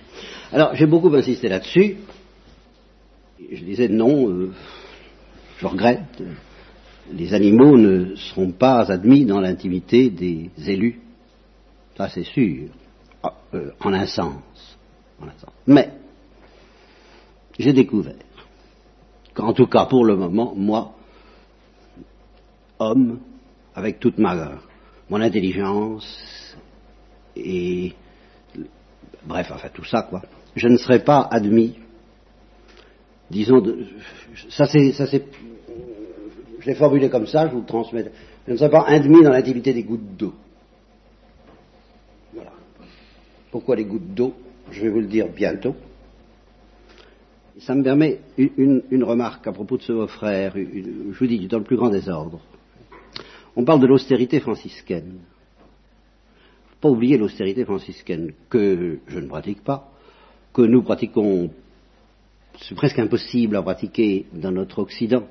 Alors, 0.54 0.74
j'ai 0.74 0.86
beaucoup 0.86 1.14
insisté 1.14 1.50
là-dessus. 1.50 1.98
Je 3.52 3.64
disais 3.64 3.90
non, 3.90 4.30
euh, 4.30 4.52
je 5.60 5.68
regrette 5.68 6.24
les 7.12 7.34
animaux 7.34 7.78
ne 7.78 8.16
seront 8.16 8.52
pas 8.52 8.92
admis 8.92 9.26
dans 9.26 9.40
l'intimité 9.40 10.10
des 10.10 10.50
élus. 10.58 11.00
Ça, 11.98 12.10
c'est 12.10 12.24
sûr, 12.24 12.70
ah, 13.24 13.34
euh, 13.54 13.72
en, 13.80 13.94
un 13.94 14.06
sens. 14.06 14.78
Mais, 15.66 15.92
j'ai 17.58 17.74
découvert 17.74 18.14
qu'en 19.34 19.54
tout 19.54 19.68
cas, 19.68 19.86
pour 19.86 20.06
le 20.06 20.16
moment, 20.16 20.54
moi, 20.56 20.94
homme, 22.80 23.20
avec 23.74 24.00
toute 24.00 24.18
ma, 24.18 24.60
mon 25.10 25.22
intelligence 25.22 26.56
et, 27.36 27.94
bref, 29.26 29.52
enfin 29.52 29.70
tout 29.74 29.86
ça, 29.86 30.04
quoi, 30.04 30.22
je 30.56 30.68
ne 30.68 30.78
serai 30.78 31.04
pas 31.04 31.28
admis, 31.32 31.78
disons, 33.30 33.62
de, 33.62 33.86
ça 34.50 34.66
c'est 34.68 35.26
l'ai 36.68 36.76
formulé 36.76 37.10
comme 37.10 37.28
ça, 37.28 37.48
je 37.48 37.54
vous 37.54 37.62
le 37.62 37.66
transmets. 37.66 38.12
Je 38.46 38.52
ne 38.52 38.58
serai 38.58 38.70
pas 38.70 38.86
indemni 38.88 39.24
dans 39.24 39.32
l'intimité 39.32 39.74
des 39.74 39.84
gouttes 39.84 40.16
d'eau. 40.18 40.34
Voilà. 42.34 42.52
Pourquoi 43.52 43.76
les 43.76 43.86
gouttes 43.86 44.14
d'eau 44.14 44.34
Je 44.72 44.82
vais 44.82 44.90
vous 44.90 45.00
le 45.00 45.08
dire 45.08 45.28
bientôt. 45.30 45.76
Ça 47.60 47.74
me 47.74 47.84
permet 47.84 48.20
une, 48.38 49.04
remarque 49.04 49.48
à 49.48 49.52
propos 49.52 49.78
de 49.78 49.82
ce 49.82 49.92
beau 49.92 50.06
frère, 50.08 50.54
je 50.56 51.18
vous 51.18 51.28
dis, 51.28 51.48
dans 51.48 51.58
le 51.58 51.64
plus 51.64 51.78
grand 51.78 51.90
désordre. 51.90 52.40
On 53.56 53.64
parle 53.64 53.80
de 53.80 53.88
l'austérité 53.88 54.40
franciscaine. 54.40 55.20
Pas 56.80 56.90
oublier 56.90 57.18
l'austérité 57.18 57.66
franciscaine, 57.66 58.34
que 58.50 59.00
je 59.08 59.20
ne 59.20 59.28
pratique 59.28 59.64
pas, 59.64 59.92
que 60.54 60.62
nous 60.62 60.84
pratiquons, 60.84 61.50
c'est 62.62 62.76
presque 62.76 63.00
impossible 63.00 63.56
à 63.56 63.64
pratiquer 63.64 64.28
dans 64.34 64.52
notre 64.52 64.80
Occident 64.80 65.24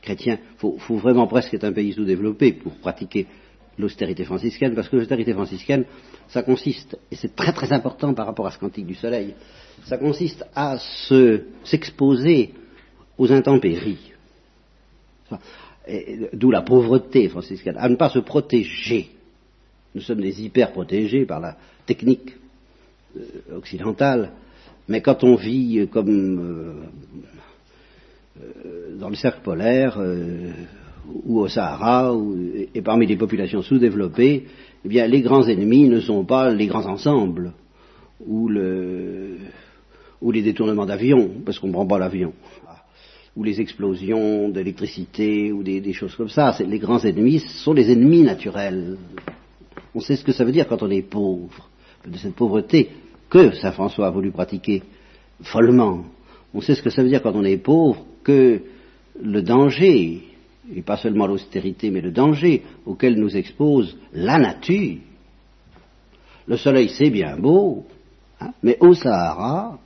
chrétien, 0.00 0.38
il 0.62 0.78
faut, 0.78 0.96
vraiment 0.96 1.26
presque 1.26 1.54
être 1.54 1.64
un 1.64 1.72
pays 1.72 1.92
sous-développé 1.92 2.52
pour 2.52 2.74
pratiquer 2.74 3.26
l'austérité 3.78 4.24
franciscaine, 4.24 4.74
parce 4.74 4.88
que 4.88 4.96
l'austérité 4.96 5.32
franciscaine, 5.32 5.84
ça 6.28 6.42
consiste, 6.42 6.98
et 7.10 7.16
c'est 7.16 7.34
très 7.34 7.52
très 7.52 7.72
important 7.72 8.14
par 8.14 8.26
rapport 8.26 8.46
à 8.46 8.50
ce 8.50 8.58
cantique 8.58 8.86
du 8.86 8.94
soleil, 8.94 9.34
ça 9.84 9.98
consiste 9.98 10.44
à 10.54 10.78
s'exposer 11.64 12.54
aux 13.16 13.30
intempéries. 13.32 14.12
D'où 16.32 16.50
la 16.50 16.62
pauvreté 16.62 17.28
franciscaine, 17.28 17.76
à 17.78 17.88
ne 17.88 17.96
pas 17.96 18.10
se 18.10 18.18
protéger. 18.18 19.10
Nous 19.94 20.02
sommes 20.02 20.20
des 20.20 20.42
hyper 20.42 20.72
protégés 20.72 21.24
par 21.24 21.40
la 21.40 21.56
technique 21.84 22.36
euh, 23.16 23.56
occidentale, 23.56 24.30
mais 24.88 25.00
quand 25.00 25.24
on 25.24 25.34
vit 25.34 25.88
comme 25.90 26.38
euh, 26.38 26.74
dans 28.98 29.08
le 29.08 29.16
cercle 29.16 29.40
polaire 29.42 29.96
euh, 29.98 30.50
ou 31.24 31.40
au 31.40 31.48
Sahara 31.48 32.14
et 32.74 32.82
parmi 32.82 33.06
les 33.06 33.16
populations 33.16 33.62
sous-développées, 33.62 34.46
eh 34.84 34.88
bien, 34.88 35.06
les 35.06 35.22
grands 35.22 35.46
ennemis 35.46 35.88
ne 35.88 36.00
sont 36.00 36.24
pas 36.24 36.50
les 36.50 36.66
grands 36.66 36.86
ensembles 36.86 37.52
ou, 38.24 38.48
le, 38.48 39.38
ou 40.20 40.30
les 40.30 40.42
détournements 40.42 40.86
d'avions, 40.86 41.30
parce 41.44 41.58
qu'on 41.58 41.68
ne 41.68 41.72
prend 41.72 41.86
pas 41.86 41.98
l'avion, 41.98 42.32
ou 43.36 43.42
les 43.42 43.60
explosions 43.60 44.48
d'électricité 44.50 45.52
ou 45.52 45.62
des, 45.62 45.80
des, 45.80 45.92
choses 45.92 46.14
comme 46.14 46.28
ça. 46.28 46.56
Les 46.66 46.78
grands 46.78 47.00
ennemis 47.00 47.40
sont 47.40 47.72
les 47.72 47.90
ennemis 47.90 48.22
naturels. 48.22 48.96
On 49.94 50.00
sait 50.00 50.16
ce 50.16 50.24
que 50.24 50.32
ça 50.32 50.44
veut 50.44 50.52
dire 50.52 50.68
quand 50.68 50.82
on 50.82 50.90
est 50.90 51.02
pauvre, 51.02 51.68
de 52.06 52.16
cette 52.16 52.34
pauvreté 52.34 52.90
que 53.28 53.52
Saint 53.52 53.72
François 53.72 54.08
a 54.08 54.10
voulu 54.10 54.30
pratiquer 54.30 54.82
follement. 55.42 56.04
On 56.52 56.60
sait 56.60 56.74
ce 56.74 56.82
que 56.82 56.90
ça 56.90 57.02
veut 57.02 57.08
dire 57.08 57.22
quand 57.22 57.34
on 57.34 57.44
est 57.44 57.56
pauvre, 57.56 58.04
que 58.22 58.60
le 59.22 59.42
danger, 59.42 60.22
et 60.74 60.82
pas 60.82 60.96
seulement 60.96 61.26
l'austérité, 61.26 61.90
mais 61.90 62.00
le 62.00 62.10
danger 62.10 62.62
auquel 62.86 63.18
nous 63.18 63.36
expose 63.36 63.96
la 64.12 64.38
nature, 64.38 64.98
le 66.46 66.56
soleil 66.56 66.88
c'est 66.88 67.10
bien 67.10 67.36
beau, 67.36 67.86
hein, 68.40 68.52
mais 68.62 68.76
au 68.80 68.94
Sahara, 68.94 69.78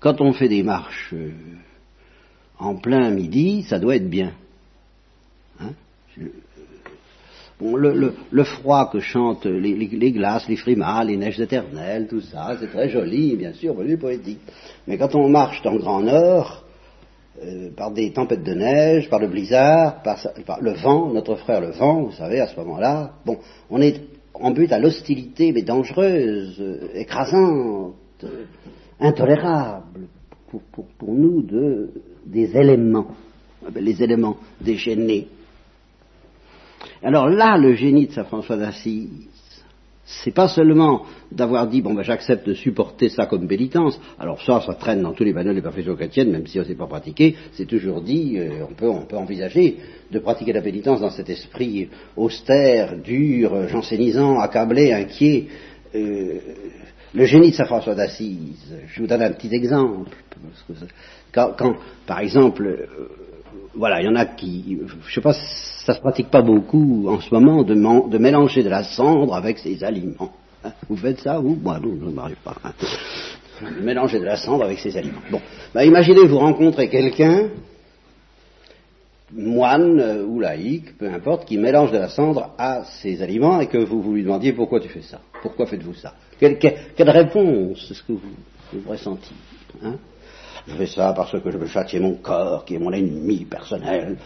quand 0.00 0.20
on 0.20 0.32
fait 0.32 0.48
des 0.48 0.62
marches 0.62 1.12
euh, 1.12 1.32
en 2.58 2.76
plein 2.76 3.10
midi, 3.10 3.62
ça 3.62 3.78
doit 3.78 3.96
être 3.96 4.08
bien. 4.08 4.32
Hein. 5.60 5.72
le, 7.60 8.44
froid 8.44 8.90
que 8.92 9.00
chantent 9.00 9.46
les, 9.46 10.12
glaces, 10.12 10.48
les 10.48 10.56
frimas, 10.56 11.04
les 11.04 11.16
neiges 11.16 11.40
éternelles, 11.40 12.06
tout 12.08 12.20
ça, 12.20 12.56
c'est 12.60 12.68
très 12.68 12.88
joli, 12.88 13.36
bien 13.36 13.52
sûr, 13.52 13.74
c'est 13.76 13.96
poétique. 13.96 14.40
Mais 14.86 14.98
quand 14.98 15.14
on 15.14 15.28
marche 15.28 15.62
dans 15.62 15.72
le 15.72 15.78
Grand 15.78 16.00
Nord, 16.00 16.64
euh, 17.44 17.70
par 17.76 17.92
des 17.92 18.10
tempêtes 18.12 18.42
de 18.42 18.54
neige, 18.54 19.08
par 19.08 19.20
le 19.20 19.28
blizzard, 19.28 20.02
par, 20.02 20.18
le 20.60 20.72
vent, 20.72 21.12
notre 21.12 21.36
frère 21.36 21.60
le 21.60 21.70
vent, 21.70 22.02
vous 22.04 22.12
savez, 22.12 22.40
à 22.40 22.48
ce 22.48 22.56
moment-là. 22.56 23.12
Bon, 23.24 23.38
on 23.70 23.80
est 23.80 24.00
en 24.34 24.50
but 24.50 24.72
à 24.72 24.78
l'hostilité, 24.78 25.52
mais 25.52 25.62
dangereuse, 25.62 26.56
euh, 26.60 26.88
écrasante, 26.94 27.94
euh, 28.24 28.44
intolérable 29.00 30.08
pour, 30.50 31.12
nous 31.14 31.42
de, 31.42 31.90
des 32.26 32.56
éléments, 32.56 33.08
les 33.74 34.02
éléments 34.02 34.36
déchaînés. 34.60 35.28
Alors 37.02 37.28
là, 37.28 37.56
le 37.58 37.74
génie 37.74 38.06
de 38.06 38.12
Saint 38.12 38.24
François 38.24 38.56
d'Assise, 38.56 39.28
c'est 40.10 40.30
pas 40.30 40.48
seulement 40.48 41.02
d'avoir 41.30 41.66
dit 41.66 41.82
bon 41.82 41.92
ben 41.92 42.02
j'accepte 42.02 42.48
de 42.48 42.54
supporter 42.54 43.10
ça 43.10 43.26
comme 43.26 43.46
pénitence. 43.46 44.00
Alors 44.18 44.42
ça, 44.42 44.62
ça 44.62 44.72
traîne 44.72 45.02
dans 45.02 45.12
tous 45.12 45.24
les 45.24 45.34
manuels 45.34 45.56
des 45.56 45.60
professions 45.60 45.94
chrétiennes, 45.96 46.30
même 46.30 46.46
si 46.46 46.58
on 46.58 46.62
ne 46.62 46.66
sait 46.66 46.74
pas 46.74 46.86
pratiqué. 46.86 47.36
C'est 47.52 47.66
toujours 47.66 48.00
dit, 48.00 48.38
euh, 48.38 48.64
on, 48.70 48.72
peut, 48.72 48.88
on 48.88 49.04
peut 49.04 49.18
envisager 49.18 49.76
de 50.10 50.18
pratiquer 50.18 50.54
la 50.54 50.62
pénitence 50.62 51.02
dans 51.02 51.10
cet 51.10 51.28
esprit 51.28 51.90
austère, 52.16 52.96
dur, 52.96 53.68
jansénisant, 53.68 54.38
accablé, 54.38 54.92
inquiet. 54.94 55.46
Euh, 55.94 56.38
le 57.14 57.24
génie 57.24 57.50
de 57.50 57.56
Saint 57.56 57.66
François 57.66 57.94
d'Assise. 57.94 58.74
Je 58.86 59.02
vous 59.02 59.06
donne 59.06 59.22
un 59.22 59.32
petit 59.32 59.54
exemple. 59.54 60.16
Quand, 61.32 61.52
quand 61.58 61.76
par 62.06 62.20
exemple, 62.20 62.64
euh, 62.64 63.08
voilà, 63.74 64.00
il 64.00 64.06
y 64.06 64.08
en 64.08 64.16
a 64.16 64.26
qui, 64.26 64.78
je 65.06 65.14
sais 65.14 65.20
pas, 65.20 65.32
ça 65.32 65.94
se 65.94 66.00
pratique 66.00 66.30
pas 66.30 66.42
beaucoup 66.42 67.08
en 67.08 67.20
ce 67.20 67.32
moment 67.32 67.62
de, 67.62 67.74
de 67.74 68.18
mélanger 68.18 68.62
de 68.62 68.68
la 68.68 68.84
cendre 68.84 69.34
avec 69.34 69.58
ses 69.58 69.82
aliments. 69.84 70.32
Hein, 70.64 70.72
vous 70.88 70.96
faites 70.96 71.20
ça, 71.20 71.38
vous? 71.38 71.54
Moi, 71.54 71.78
non, 71.78 71.96
je 72.00 72.06
ne 72.06 72.10
m'arrive 72.10 72.42
pas. 72.44 72.56
Hein. 72.64 72.72
Mélanger 73.80 74.20
de 74.20 74.24
la 74.24 74.36
cendre 74.36 74.64
avec 74.64 74.78
ses 74.78 74.96
aliments. 74.96 75.20
Bon, 75.30 75.40
bah, 75.74 75.84
imaginez 75.84 76.26
vous 76.26 76.38
rencontrez 76.38 76.88
quelqu'un, 76.88 77.48
moine 79.32 80.24
ou 80.26 80.40
laïque, 80.40 80.96
peu 80.96 81.08
importe, 81.08 81.46
qui 81.46 81.58
mélange 81.58 81.92
de 81.92 81.98
la 81.98 82.08
cendre 82.08 82.54
à 82.58 82.84
ses 82.84 83.22
aliments 83.22 83.60
et 83.60 83.66
que 83.66 83.78
vous, 83.78 84.14
lui 84.14 84.22
demandiez 84.22 84.52
pourquoi 84.52 84.80
tu 84.80 84.88
fais 84.88 85.02
ça? 85.02 85.20
Pourquoi 85.42 85.66
faites-vous 85.66 85.94
ça? 85.94 86.14
Quelle, 86.38 86.58
réponse 87.10 87.90
est-ce 87.90 88.02
que 88.02 88.12
vous, 88.12 88.20
vous 88.72 88.90
ressentez? 88.90 89.34
Hein? 89.82 89.96
Je 90.68 90.74
fais 90.74 90.86
ça 90.86 91.12
parce 91.14 91.32
que 91.32 91.50
je 91.50 91.56
veux 91.56 91.66
châtier 91.66 92.00
mon 92.00 92.14
corps, 92.16 92.64
qui 92.64 92.74
est 92.74 92.78
mon 92.78 92.92
ennemi 92.92 93.44
personnel. 93.44 94.16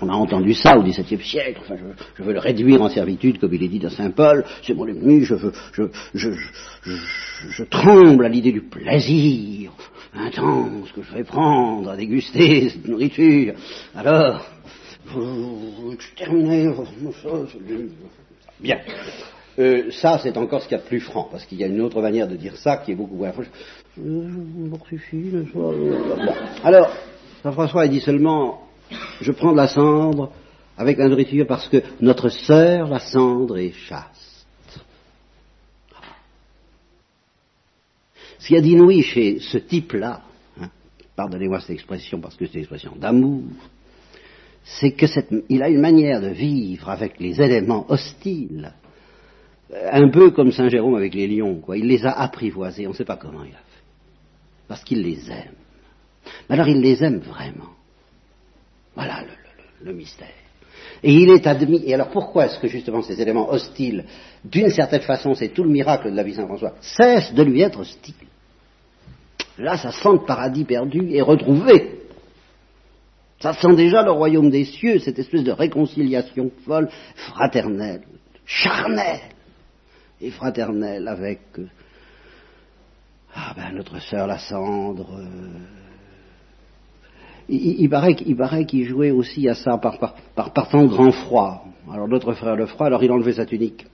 on 0.00 0.08
a 0.08 0.12
entendu 0.12 0.54
ça 0.54 0.76
au 0.76 0.82
XVIIe 0.82 1.22
siècle. 1.22 1.60
Enfin, 1.62 1.76
je, 2.16 2.22
veux 2.22 2.32
le 2.32 2.40
réduire 2.40 2.82
en 2.82 2.88
servitude, 2.88 3.38
comme 3.38 3.54
il 3.54 3.62
est 3.62 3.68
dit 3.68 3.78
dans 3.78 3.90
Saint 3.90 4.10
Paul. 4.10 4.44
C'est 4.62 4.74
mon 4.74 4.86
ennemi. 4.86 5.24
Je, 5.24 5.34
veux, 5.34 5.52
je, 5.72 5.84
je, 6.14 6.30
je 6.82 7.64
tremble 7.64 8.24
à 8.24 8.28
l'idée 8.28 8.52
du 8.52 8.62
plaisir 8.62 9.72
intense 10.14 10.90
que 10.92 11.02
je 11.02 11.14
vais 11.14 11.24
prendre 11.24 11.90
à 11.90 11.96
déguster 11.96 12.70
cette 12.70 12.86
nourriture. 12.88 13.54
Alors, 13.94 14.44
je 15.06 16.14
terminé. 16.16 16.70
Bien. 18.60 18.80
Euh, 19.58 19.90
ça, 19.90 20.20
c'est 20.22 20.36
encore 20.36 20.62
ce 20.62 20.68
qu'il 20.68 20.76
y 20.76 20.80
a 20.80 20.82
de 20.82 20.88
plus 20.88 21.00
franc, 21.00 21.28
parce 21.30 21.44
qu'il 21.44 21.58
y 21.58 21.64
a 21.64 21.66
une 21.66 21.80
autre 21.80 22.00
manière 22.00 22.28
de 22.28 22.36
dire 22.36 22.56
ça 22.56 22.76
qui 22.76 22.92
est 22.92 22.94
beaucoup 22.94 23.16
moins 23.16 23.32
franche. 23.32 23.50
Je, 24.04 24.68
mortifie, 24.68 25.30
bon. 25.54 25.74
Alors, 26.62 26.92
Saint-François 27.42 27.82
a 27.82 27.88
dit 27.88 28.00
seulement, 28.00 28.62
je 29.20 29.32
prends 29.32 29.52
de 29.52 29.56
la 29.56 29.68
cendre 29.68 30.32
avec 30.76 30.98
la 30.98 31.08
nourriture 31.08 31.46
parce 31.46 31.68
que 31.68 31.82
notre 32.00 32.28
sœur, 32.28 32.88
la 32.88 33.00
cendre, 33.00 33.58
est 33.58 33.72
chaste. 33.72 34.84
Ce 38.38 38.46
qu'il 38.46 38.56
y 38.56 38.58
a 38.58 38.62
d'inouï 38.62 39.02
chez 39.02 39.40
ce 39.40 39.58
type-là, 39.58 40.22
hein, 40.60 40.70
pardonnez-moi 41.16 41.60
cette 41.60 41.70
expression 41.70 42.20
parce 42.20 42.36
que 42.36 42.46
c'est 42.46 42.54
une 42.54 42.60
expression 42.60 42.94
d'amour, 42.96 43.42
c'est 44.62 44.92
qu'il 44.92 45.62
a 45.62 45.68
une 45.68 45.80
manière 45.80 46.20
de 46.20 46.28
vivre 46.28 46.88
avec 46.88 47.18
les 47.18 47.40
éléments 47.40 47.90
hostiles 47.90 48.72
un 49.70 50.08
peu 50.08 50.30
comme 50.30 50.52
Saint 50.52 50.68
Jérôme 50.68 50.94
avec 50.94 51.14
les 51.14 51.26
lions. 51.26 51.60
Il 51.74 51.86
les 51.86 52.06
a 52.06 52.12
apprivoisés, 52.12 52.86
on 52.86 52.90
ne 52.90 52.94
sait 52.94 53.04
pas 53.04 53.16
comment 53.16 53.44
il 53.44 53.50
a 53.50 53.58
fait. 53.58 53.67
Parce 54.68 54.84
qu'il 54.84 55.02
les 55.02 55.30
aime. 55.30 55.54
Mais 56.48 56.54
alors 56.54 56.68
il 56.68 56.80
les 56.80 57.02
aime 57.02 57.18
vraiment. 57.18 57.70
Voilà 58.94 59.24
le, 59.82 59.92
mystère. 59.92 60.28
Et 61.02 61.14
il 61.14 61.30
est 61.30 61.46
admis. 61.46 61.82
Et 61.86 61.94
alors 61.94 62.10
pourquoi 62.10 62.46
est-ce 62.46 62.58
que 62.58 62.68
justement 62.68 63.02
ces 63.02 63.20
éléments 63.20 63.50
hostiles, 63.50 64.04
d'une 64.44 64.70
certaine 64.70 65.00
façon, 65.00 65.34
c'est 65.34 65.48
tout 65.48 65.64
le 65.64 65.70
miracle 65.70 66.10
de 66.10 66.16
la 66.16 66.22
vie 66.22 66.34
Saint 66.34 66.46
François, 66.46 66.74
cessent 66.80 67.32
de 67.32 67.42
lui 67.42 67.62
être 67.62 67.80
hostiles? 67.80 68.14
Là, 69.56 69.76
ça 69.76 69.90
sent 69.90 70.12
le 70.12 70.24
paradis 70.24 70.64
perdu 70.64 71.10
et 71.10 71.22
retrouvé. 71.22 72.00
Ça 73.40 73.52
sent 73.52 73.74
déjà 73.76 74.02
le 74.02 74.10
royaume 74.10 74.50
des 74.50 74.64
cieux, 74.64 74.98
cette 74.98 75.18
espèce 75.18 75.44
de 75.44 75.52
réconciliation 75.52 76.50
folle, 76.64 76.88
fraternelle, 77.14 78.02
charnelle 78.44 79.20
et 80.20 80.30
fraternelle 80.30 81.06
avec 81.06 81.40
euh, 81.58 81.66
ah 83.34 83.52
ben, 83.56 83.74
notre 83.74 84.00
sœur 84.00 84.26
la 84.26 84.38
cendre. 84.38 85.18
Euh. 85.18 85.58
il, 87.48 87.88
paraît, 87.88 88.14
qu'il 88.64 88.84
jouait 88.88 89.10
aussi 89.10 89.48
à 89.48 89.54
ça 89.54 89.78
par, 89.78 89.98
par, 89.98 90.14
par, 90.34 90.68
temps 90.68 90.86
grand 90.86 91.12
froid. 91.12 91.64
Alors 91.90 92.08
notre 92.08 92.32
frère 92.34 92.56
le 92.56 92.66
froid, 92.66 92.86
alors 92.86 93.02
il 93.02 93.10
enlevait 93.10 93.34
sa 93.34 93.46
tunique. 93.46 93.86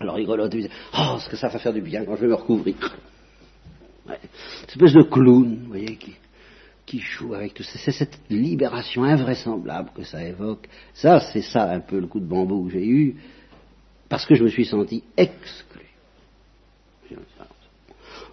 Alors 0.00 0.18
il 0.18 0.26
grelottait, 0.26 0.58
il 0.58 0.62
disait 0.64 0.74
Oh, 0.98 1.18
ce 1.18 1.28
que 1.28 1.36
ça 1.36 1.48
va 1.48 1.58
faire 1.58 1.72
du 1.72 1.80
bien 1.80 2.04
quand 2.04 2.16
je 2.16 2.22
vais 2.22 2.28
me 2.28 2.34
recouvrir. 2.34 2.76
Ouais. 4.06 4.18
Une 4.22 4.68
espèce 4.68 4.92
de 4.92 5.02
clown, 5.02 5.58
vous 5.62 5.68
voyez, 5.68 5.96
qui, 5.96 6.14
qui 6.84 7.00
joue 7.00 7.34
avec 7.34 7.54
tout 7.54 7.62
ça. 7.62 7.78
C'est 7.78 7.92
cette 7.92 8.18
libération 8.30 9.04
invraisemblable 9.04 9.90
que 9.94 10.04
ça 10.04 10.22
évoque. 10.22 10.68
Ça, 10.94 11.20
c'est 11.20 11.42
ça 11.42 11.70
un 11.70 11.80
peu 11.80 11.98
le 11.98 12.06
coup 12.06 12.20
de 12.20 12.26
bambou 12.26 12.66
que 12.66 12.72
j'ai 12.72 12.86
eu 12.86 13.16
parce 14.08 14.24
que 14.24 14.34
je 14.34 14.44
me 14.44 14.48
suis 14.48 14.64
senti 14.64 15.02
exclu. 15.16 15.82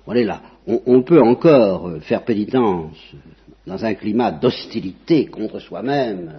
On. 0.06 0.40
On, 0.86 1.02
peut 1.04 1.22
encore 1.22 2.02
faire 2.02 2.24
pénitence 2.24 2.98
dans 3.66 3.84
un 3.84 3.94
climat 3.96 4.32
d'hostilité 4.32 5.28
contre 5.28 5.60
soi-même, 5.60 6.34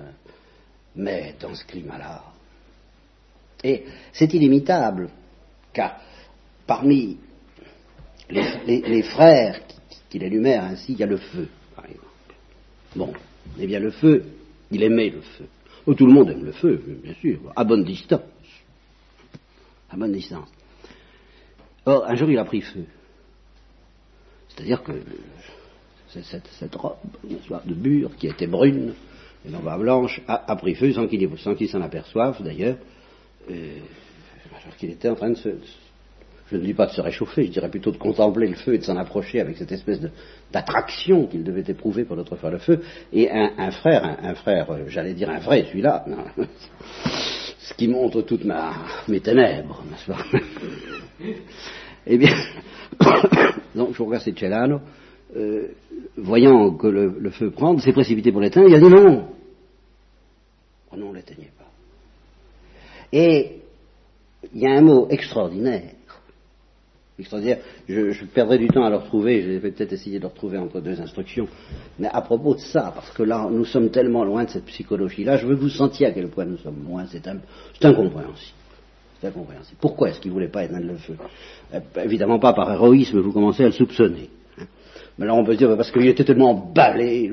mais 0.96 1.34
dans 1.40 1.54
ce 1.54 1.64
climat-là. 1.64 2.22
Et 3.62 3.84
c'est 4.12 4.32
illimitable, 4.34 5.08
car 5.72 5.96
parmi 6.66 7.16
les, 8.30 9.02
frères 9.02 9.60
qu'il 10.10 10.22
énumère 10.22 10.64
ainsi, 10.64 10.92
il 10.92 10.98
y 10.98 11.02
a 11.02 11.06
le 11.06 11.16
feu, 11.16 11.48
par 11.74 11.86
exemple. 11.86 12.04
Bon, 12.94 13.12
eh 13.58 13.66
bien 13.66 13.80
le 13.80 13.90
feu, 13.90 14.24
il 14.70 14.82
aimait 14.82 15.10
le 15.10 15.20
feu. 15.20 15.46
Oh, 15.86 15.94
tout 15.94 16.06
le 16.06 16.12
monde 16.12 16.30
aime 16.30 16.44
le 16.44 16.52
feu, 16.52 16.82
bien 17.02 17.14
sûr, 17.14 17.52
à 17.56 17.64
bonne 17.64 17.84
distance 17.84 18.20
à 19.94 19.96
bonne 19.96 20.12
distance. 20.12 20.48
Or, 21.86 22.04
un 22.06 22.14
jour, 22.16 22.30
il 22.30 22.38
a 22.38 22.44
pris 22.44 22.60
feu. 22.60 22.84
C'est-à-dire 24.54 24.82
que 24.82 24.92
cette, 26.22 26.74
robe 26.76 26.96
de 27.64 27.74
bure 27.74 28.14
qui 28.16 28.28
était 28.28 28.46
brune, 28.46 28.94
et 29.46 29.50
non 29.50 29.60
pas 29.60 29.76
blanche, 29.76 30.20
a, 30.28 30.56
pris 30.56 30.74
feu 30.74 30.92
sans 30.92 31.06
qu'il 31.06 31.68
s'en 31.68 31.80
aperçoive 31.80 32.42
d'ailleurs, 32.42 32.76
alors 33.48 34.76
qu'il 34.78 34.90
était 34.90 35.08
en 35.08 35.16
train 35.16 35.30
de 35.30 35.36
se, 35.36 35.50
je 36.50 36.56
ne 36.56 36.62
dis 36.62 36.74
pas 36.74 36.86
de 36.86 36.92
se 36.92 37.00
réchauffer, 37.00 37.46
je 37.46 37.50
dirais 37.50 37.70
plutôt 37.70 37.90
de 37.90 37.96
contempler 37.96 38.46
le 38.46 38.54
feu 38.54 38.74
et 38.74 38.78
de 38.78 38.84
s'en 38.84 38.96
approcher 38.96 39.40
avec 39.40 39.56
cette 39.56 39.72
espèce 39.72 40.00
d'attraction 40.52 41.26
qu'il 41.26 41.42
devait 41.42 41.64
éprouver 41.66 42.04
pour 42.04 42.16
notre 42.16 42.36
frère 42.36 42.52
le 42.52 42.58
feu. 42.58 42.80
Et 43.12 43.30
un, 43.30 43.70
frère, 43.70 44.18
un, 44.22 44.34
frère, 44.34 44.70
euh, 44.70 44.84
j'allais 44.88 45.14
dire 45.14 45.30
un 45.30 45.38
vrai, 45.38 45.64
celui-là, 45.68 46.04
ce 47.58 47.74
qui 47.74 47.88
montre 47.88 48.22
toutes 48.22 48.44
mes 49.08 49.20
ténèbres, 49.20 49.82
n'est-ce 49.90 50.06
pas? 50.06 50.24
Eh 52.06 52.18
bien, 52.18 52.34
donc 53.74 53.94
je 53.94 54.02
regarde 54.02 54.24
Celano, 54.24 54.80
euh, 55.36 55.68
voyant 56.16 56.74
que 56.74 56.86
le, 56.86 57.30
feu 57.30 57.50
prend, 57.50 57.76
s'est 57.78 57.92
précipité 57.92 58.30
pour 58.30 58.40
l'éteindre, 58.40 58.68
il 58.68 58.74
a 58.74 58.78
dit 58.78 58.88
non. 58.88 59.28
Oh 60.92 60.96
non, 60.96 61.08
on 61.08 61.12
l'éteignait 61.12 61.52
pas. 61.58 61.64
Et 63.12 63.60
il 64.54 64.60
y 64.60 64.66
a 64.66 64.72
un 64.72 64.82
mot 64.82 65.08
extraordinaire 65.08 65.94
extraordinaire. 67.18 67.58
Je, 67.88 68.10
je, 68.10 68.24
perdrai 68.24 68.58
du 68.58 68.68
temps 68.68 68.84
à 68.84 68.90
le 68.90 68.96
retrouver, 68.96 69.42
je 69.42 69.50
vais 69.50 69.70
peut-être 69.70 69.92
essayer 69.92 70.18
de 70.18 70.22
le 70.22 70.28
retrouver 70.28 70.58
entre 70.58 70.80
deux 70.80 71.00
instructions. 71.00 71.48
Mais 71.98 72.08
à 72.08 72.20
propos 72.20 72.54
de 72.54 72.60
ça, 72.60 72.92
parce 72.94 73.10
que 73.10 73.22
là, 73.22 73.48
nous 73.50 73.64
sommes 73.64 73.90
tellement 73.90 74.24
loin 74.24 74.44
de 74.44 74.50
cette 74.50 74.64
psychologie-là, 74.66 75.36
je 75.38 75.46
veux 75.46 75.54
vous 75.54 75.68
sentir 75.68 76.08
à 76.08 76.12
quel 76.12 76.28
point 76.28 76.44
nous 76.44 76.58
sommes 76.58 76.84
loin, 76.86 77.06
c'est 77.06 77.26
incompréhensible. 77.26 78.58
Pourquoi 79.80 80.10
est-ce 80.10 80.20
qu'il 80.20 80.30
ne 80.30 80.34
voulait 80.34 80.48
pas 80.48 80.64
éteindre 80.64 80.86
le 80.86 80.96
feu 80.96 81.16
euh, 81.72 81.80
Évidemment 82.02 82.38
pas 82.38 82.52
par 82.52 82.70
héroïsme, 82.72 83.20
vous 83.20 83.32
commencez 83.32 83.62
à 83.62 83.66
le 83.66 83.72
soupçonner. 83.72 84.30
Hein. 84.58 84.64
Mais 85.18 85.26
là, 85.26 85.34
on 85.34 85.44
peut 85.44 85.52
se 85.52 85.58
dire, 85.58 85.76
parce 85.76 85.90
qu'il 85.90 86.06
était 86.06 86.24
tellement 86.24 86.50
emballé, 86.50 87.30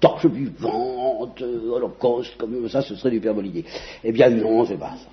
torche 0.00 0.26
vivante, 0.26 1.42
holocauste, 1.42 2.36
comme 2.36 2.68
ça, 2.68 2.82
ce 2.82 2.94
serait 2.96 3.10
du 3.10 3.20
père 3.20 3.34
Eh 4.04 4.12
bien 4.12 4.30
non, 4.30 4.64
c'est 4.64 4.78
pas 4.78 4.96
ça 4.96 5.10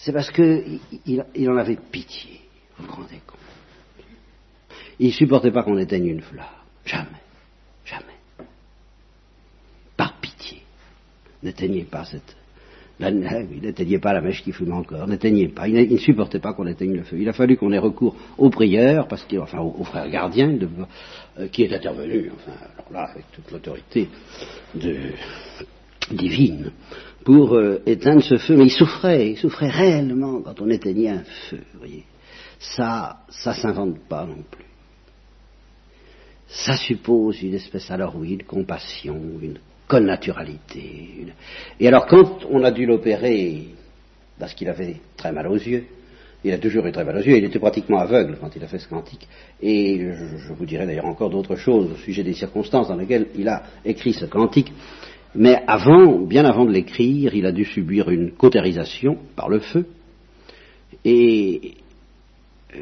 c'est 0.00 0.12
parce 0.12 0.30
qu'il 0.30 0.80
il, 1.04 1.50
en 1.50 1.56
avait 1.58 1.76
pitié, 1.76 2.40
vous 2.78 2.86
vous 2.86 2.92
rendez 2.92 3.20
compte. 3.26 3.38
Il 4.98 5.08
ne 5.08 5.12
supportait 5.12 5.50
pas 5.50 5.62
qu'on 5.62 5.76
éteigne 5.76 6.06
une 6.06 6.22
flamme. 6.22 6.46
Jamais. 6.86 7.22
Jamais. 7.84 8.18
Par 9.98 10.18
pitié. 10.20 10.62
N'éteignez 11.42 11.84
pas 11.84 12.06
cette. 12.06 12.36
N'éteignez 13.00 13.98
pas 13.98 14.12
la 14.12 14.20
mèche 14.20 14.42
qui 14.42 14.52
fume 14.52 14.72
encore, 14.72 15.06
n'éteignez 15.06 15.48
pas. 15.48 15.68
Il, 15.68 15.92
ne 15.92 15.96
supportait 15.96 16.38
pas 16.38 16.52
qu'on 16.52 16.66
éteigne 16.66 16.94
le 16.94 17.02
feu. 17.02 17.16
Il 17.18 17.28
a 17.28 17.32
fallu 17.32 17.56
qu'on 17.56 17.72
ait 17.72 17.78
recours 17.78 18.14
aux 18.36 18.50
prières, 18.50 19.08
parce 19.08 19.24
qu'il, 19.24 19.38
enfin, 19.40 19.60
au, 19.60 19.84
frère 19.84 20.08
gardien, 20.10 20.56
euh, 21.38 21.48
qui 21.48 21.62
est 21.62 21.72
intervenu, 21.72 22.30
enfin, 22.34 22.52
alors 22.74 22.92
là, 22.92 23.10
avec 23.10 23.24
toute 23.32 23.50
l'autorité 23.50 24.08
divine, 26.10 26.72
pour 27.24 27.54
euh, 27.54 27.82
éteindre 27.86 28.22
ce 28.22 28.36
feu, 28.36 28.56
mais 28.56 28.64
il 28.64 28.72
souffrait, 28.72 29.30
il 29.30 29.36
souffrait 29.36 29.70
réellement 29.70 30.40
quand 30.42 30.60
on 30.60 30.68
éteignait 30.68 31.10
un 31.10 31.24
feu, 31.48 31.60
vous 31.72 31.78
voyez. 31.78 32.04
Ça, 32.58 33.20
ça 33.28 33.54
s'invente 33.54 33.98
pas 34.08 34.26
non 34.26 34.42
plus. 34.50 34.64
Ça 36.48 36.76
suppose 36.76 37.40
une 37.42 37.54
espèce, 37.54 37.90
alors 37.90 38.16
oui, 38.16 38.36
de 38.36 38.42
compassion, 38.42 39.20
une 39.40 39.58
connaturalité. 39.90 41.26
Et 41.80 41.88
alors 41.88 42.06
quand 42.06 42.46
on 42.48 42.62
a 42.62 42.70
dû 42.70 42.86
l'opérer, 42.86 43.64
parce 44.38 44.54
qu'il 44.54 44.68
avait 44.68 44.96
très 45.16 45.32
mal 45.32 45.48
aux 45.48 45.56
yeux, 45.56 45.84
il 46.44 46.52
a 46.52 46.58
toujours 46.58 46.86
eu 46.86 46.92
très 46.92 47.04
mal 47.04 47.16
aux 47.16 47.22
yeux, 47.22 47.36
il 47.36 47.44
était 47.44 47.58
pratiquement 47.58 47.98
aveugle 47.98 48.38
quand 48.40 48.54
il 48.54 48.62
a 48.62 48.68
fait 48.68 48.78
ce 48.78 48.88
cantique. 48.88 49.26
Et 49.60 49.98
je, 49.98 50.52
vous 50.52 50.64
dirai 50.64 50.86
d'ailleurs 50.86 51.06
encore 51.06 51.28
d'autres 51.28 51.56
choses 51.56 51.90
au 51.90 51.96
sujet 51.96 52.22
des 52.22 52.34
circonstances 52.34 52.86
dans 52.86 52.96
lesquelles 52.96 53.26
il 53.34 53.48
a 53.48 53.64
écrit 53.84 54.12
ce 54.12 54.26
cantique. 54.26 54.72
Mais 55.34 55.60
avant, 55.66 56.20
bien 56.20 56.44
avant 56.44 56.64
de 56.64 56.70
l'écrire, 56.70 57.34
il 57.34 57.44
a 57.44 57.52
dû 57.52 57.64
subir 57.64 58.10
une 58.10 58.30
cautérisation 58.30 59.18
par 59.34 59.48
le 59.48 59.58
feu. 59.58 59.86
Et 61.04 61.74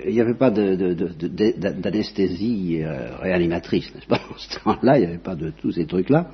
il 0.04 0.12
n'y 0.12 0.20
avait 0.20 0.34
pas 0.34 0.50
d'anesthésie 0.50 2.82
euh, 2.82 3.16
réanimatrice, 3.16 3.94
n'est-ce 3.94 4.06
pas 4.06 4.20
En 4.30 4.36
ce 4.36 4.60
temps-là, 4.60 4.98
il 4.98 5.00
n'y 5.00 5.06
avait 5.06 5.18
pas 5.18 5.34
de 5.34 5.50
tous 5.50 5.72
ces 5.72 5.86
trucs-là. 5.86 6.30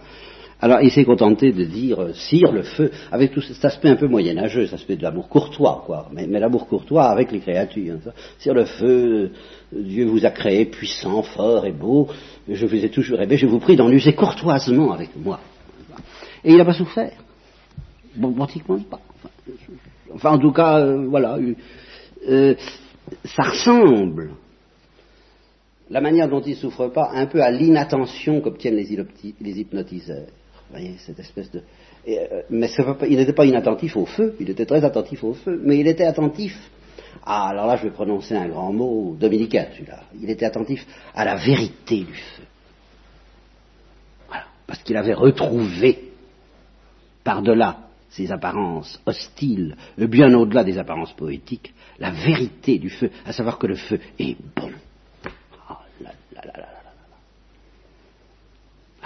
Alors 0.61 0.81
il 0.81 0.91
s'est 0.91 1.05
contenté 1.05 1.53
de 1.53 1.65
dire 1.65 2.01
euh, 2.01 2.13
cire 2.13 2.53
le 2.53 2.63
feu, 2.63 2.91
avec 3.11 3.33
tout 3.33 3.41
cet 3.41 3.65
aspect 3.65 3.89
un 3.89 3.97
peu 3.97 4.07
moyenâgeux, 4.07 4.65
cet 4.65 4.75
aspect 4.75 4.97
de 4.97 5.03
l'amour 5.03 5.29
courtois, 5.29 5.83
quoi, 5.85 6.09
mais, 6.13 6.27
l'amour 6.27 6.67
courtois 6.67 7.05
avec 7.05 7.33
les 7.33 7.41
créatures. 7.41 7.99
Cire 8.39 8.55
le 8.55 8.65
feu, 8.65 9.33
Dieu 9.73 10.07
vous 10.07 10.25
a 10.25 10.31
créé 10.31 10.67
puissant, 10.67 11.23
fort 11.23 11.67
et 11.67 11.73
beau, 11.73 12.09
je 12.49 12.67
vous 12.67 12.85
ai 12.85 12.91
toujours 12.91 13.21
aimé, 13.21 13.37
je 13.37 13.47
vous 13.47 13.59
prie 13.59 13.77
d'en 13.77 13.91
user 13.91 14.15
courtoisement 14.15 14.93
avec 14.93 15.11
moi. 15.17 15.41
Et 16.45 16.53
il 16.53 16.57
n'a 16.57 16.65
pas 16.65 16.75
souffert. 16.75 17.13
Bon, 18.17 18.33
pratiquement 18.33 18.79
pas. 18.79 19.01
Enfin, 20.15 20.31
en 20.31 20.39
tout 20.39 20.53
cas, 20.53 20.79
euh, 20.79 21.07
voilà. 21.09 21.39
Euh, 22.29 22.55
ça 23.25 23.43
ressemble, 23.43 24.31
la 25.91 26.01
manière 26.01 26.29
dont 26.29 26.41
il 26.41 26.51
ne 26.51 26.57
souffre 26.57 26.89
pas, 26.89 27.11
un 27.13 27.27
peu 27.27 27.43
à 27.43 27.51
l'inattention 27.51 28.41
qu'obtiennent 28.41 28.77
les, 28.77 29.61
hypnotiseurs. 29.61 30.29
Voyez, 30.75 30.97
cette 30.99 31.19
espèce 31.19 31.51
de. 31.51 31.63
Euh, 32.09 32.43
mais 32.51 32.69
il 33.09 33.17
n'était 33.17 33.33
pas 33.33 33.47
inattentif 33.47 33.97
au 33.97 34.07
feu, 34.07 34.37
il 34.41 34.51
était 34.51 34.67
très 34.67 34.85
attentif 34.85 35.23
au 35.25 35.35
feu, 35.35 35.61
mais 35.63 35.79
il 35.79 35.87
était 35.87 36.05
attentif. 36.05 36.57
Ah, 37.25 37.49
alors 37.49 37.67
là, 37.67 37.77
je 37.77 37.85
vais 37.85 37.91
prononcer 37.91 38.35
un 38.35 38.49
grand 38.49 38.73
mot 38.73 39.17
dominicain, 39.19 39.67
celui-là. 39.73 40.03
Il 40.21 40.29
était 40.29 40.45
attentif 40.45 40.87
à 41.15 41.25
la 41.25 41.37
vérité 41.37 41.99
du 41.99 42.15
feu. 42.15 42.43
Voilà. 44.29 44.45
Parce 44.67 44.83
qu'il 44.83 44.97
avait 44.97 45.15
retrouvé, 45.15 46.13
par-delà 47.23 47.79
ces 48.11 48.31
apparences 48.31 49.01
hostiles, 49.07 49.77
bien 49.97 50.33
au-delà 50.35 50.63
des 50.65 50.79
apparences 50.79 51.13
poétiques, 51.15 51.73
la 51.99 52.11
vérité 52.11 52.79
du 52.79 52.91
feu, 52.91 53.11
à 53.25 53.33
savoir 53.33 53.59
que 53.59 53.67
le 53.67 53.77
feu 53.77 53.99
est 54.19 54.37
bon. 54.55 54.71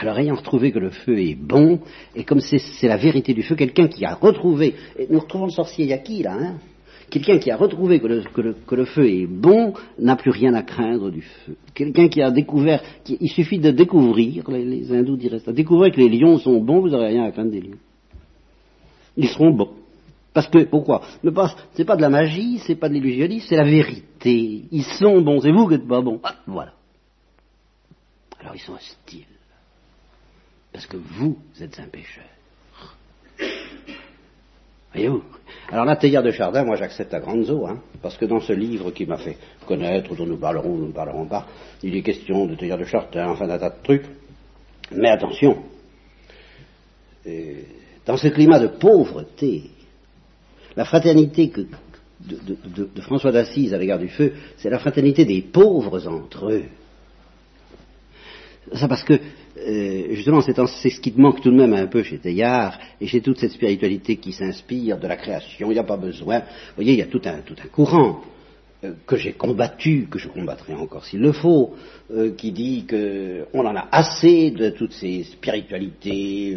Alors 0.00 0.16
ayant 0.16 0.36
retrouvé 0.36 0.70
que 0.70 0.78
le 0.78 0.90
feu 0.90 1.18
est 1.18 1.34
bon, 1.34 1.80
et 2.14 2.22
comme 2.22 2.38
c'est 2.40 2.86
la 2.86 2.96
vérité 2.96 3.34
du 3.34 3.42
feu, 3.42 3.56
quelqu'un 3.56 3.88
qui 3.88 4.04
a 4.04 4.14
retrouvé, 4.14 4.76
et 4.96 5.08
nous 5.10 5.18
retrouvons 5.18 5.46
le 5.46 5.50
sorcier 5.50 5.86
Yaki 5.86 6.22
là, 6.22 6.36
hein, 6.40 6.54
quelqu'un 7.10 7.38
qui 7.38 7.50
a 7.50 7.56
retrouvé 7.56 7.98
que 7.98 8.06
le, 8.06 8.84
feu 8.84 9.08
est 9.08 9.26
bon 9.26 9.72
n'a 9.98 10.14
plus 10.14 10.30
rien 10.30 10.54
à 10.54 10.62
craindre 10.62 11.10
du 11.10 11.22
feu. 11.22 11.56
Quelqu'un 11.74 12.06
qui 12.06 12.22
a 12.22 12.30
découvert, 12.30 12.80
il 13.08 13.28
suffit 13.28 13.58
de 13.58 13.72
découvrir, 13.72 14.48
les, 14.50 14.92
hindous 14.92 15.16
diraient 15.16 15.40
ça, 15.40 15.52
découvrir 15.52 15.92
que 15.92 16.00
les 16.00 16.08
lions 16.08 16.38
sont 16.38 16.60
bons, 16.60 16.80
vous 16.80 16.90
n'aurez 16.90 17.08
rien 17.08 17.24
à 17.24 17.32
craindre 17.32 17.50
des 17.50 17.60
lions. 17.60 17.78
Ils 19.16 19.28
seront 19.28 19.50
bons. 19.50 19.72
Parce 20.32 20.46
que, 20.46 20.62
pourquoi? 20.66 21.02
Ce 21.22 21.26
n'est 21.26 21.84
pas 21.84 21.96
de 21.96 22.02
la 22.02 22.08
magie, 22.08 22.58
c'est 22.58 22.76
pas 22.76 22.88
de 22.88 22.94
l'illusionnisme, 22.94 23.46
c'est 23.48 23.56
la 23.56 23.64
vérité. 23.64 24.62
Ils 24.70 24.84
sont 24.84 25.20
bons, 25.22 25.40
c'est 25.40 25.50
vous 25.50 25.66
qui 25.66 25.72
n'êtes 25.72 25.88
pas 25.88 26.02
bons. 26.02 26.20
Ah, 26.22 26.36
voilà. 26.46 26.74
Alors 28.38 28.54
ils 28.54 28.60
sont 28.60 28.74
hostiles. 28.74 29.37
Parce 30.78 30.86
que 30.86 30.96
vous 30.96 31.36
êtes 31.60 31.80
un 31.80 31.88
pécheur. 31.88 32.22
Voyez-vous? 34.92 35.24
Alors 35.72 35.84
la 35.84 35.96
théière 35.96 36.22
de 36.22 36.30
Chardin, 36.30 36.62
moi 36.62 36.76
j'accepte 36.76 37.12
à 37.12 37.18
grande 37.18 37.50
eaux, 37.50 37.66
hein, 37.66 37.82
parce 38.00 38.16
que 38.16 38.26
dans 38.26 38.38
ce 38.38 38.52
livre 38.52 38.92
qui 38.92 39.04
m'a 39.04 39.18
fait 39.18 39.36
connaître, 39.66 40.14
dont 40.14 40.24
nous 40.24 40.36
parlerons 40.36 40.70
ou 40.70 40.78
nous 40.78 40.86
ne 40.86 40.92
parlerons 40.92 41.26
pas, 41.26 41.48
il 41.82 41.96
est 41.96 42.02
question 42.02 42.46
de 42.46 42.54
théière 42.54 42.78
de 42.78 42.84
Chardin, 42.84 43.28
enfin 43.28 43.48
d'un 43.48 43.58
tas 43.58 43.70
de 43.70 43.82
trucs. 43.82 44.04
Mais 44.92 45.08
attention, 45.08 45.64
dans 48.06 48.16
ce 48.16 48.28
climat 48.28 48.60
de 48.60 48.68
pauvreté, 48.68 49.70
la 50.76 50.84
fraternité 50.84 51.52
de, 52.20 53.00
François 53.00 53.32
d'Assise 53.32 53.74
à 53.74 53.78
l'égard 53.78 53.98
du 53.98 54.10
feu, 54.10 54.32
c'est 54.58 54.70
la 54.70 54.78
fraternité 54.78 55.24
des 55.24 55.42
pauvres 55.42 56.06
entre 56.06 56.52
eux. 56.52 56.66
Ça 58.74 58.88
parce 58.88 59.02
que 59.02 59.14
euh, 59.14 60.14
justement, 60.14 60.40
c'est 60.40 60.90
ce 60.90 61.00
qui 61.00 61.12
manque 61.16 61.40
tout 61.40 61.50
de 61.50 61.56
même 61.56 61.72
un 61.72 61.86
peu 61.86 62.02
chez 62.02 62.18
Teilhard 62.18 62.78
et 63.00 63.06
chez 63.06 63.20
toute 63.20 63.38
cette 63.38 63.52
spiritualité 63.52 64.16
qui 64.16 64.32
s'inspire 64.32 64.98
de 64.98 65.06
la 65.06 65.16
création. 65.16 65.70
Il 65.70 65.74
n'y 65.74 65.80
a 65.80 65.84
pas 65.84 65.96
besoin. 65.96 66.40
Vous 66.40 66.74
voyez, 66.76 66.92
il 66.92 66.98
y 66.98 67.02
a 67.02 67.06
tout 67.06 67.22
un, 67.24 67.38
tout 67.40 67.56
un 67.62 67.68
courant 67.68 68.20
euh, 68.84 68.92
que 69.06 69.16
j'ai 69.16 69.32
combattu, 69.32 70.06
que 70.10 70.18
je 70.18 70.28
combattrai 70.28 70.74
encore 70.74 71.04
s'il 71.04 71.20
le 71.20 71.32
faut, 71.32 71.74
euh, 72.10 72.32
qui 72.36 72.52
dit 72.52 72.86
qu'on 72.88 73.66
en 73.66 73.76
a 73.76 73.88
assez 73.90 74.50
de 74.50 74.70
toutes 74.70 74.92
ces 74.92 75.24
spiritualités 75.24 76.56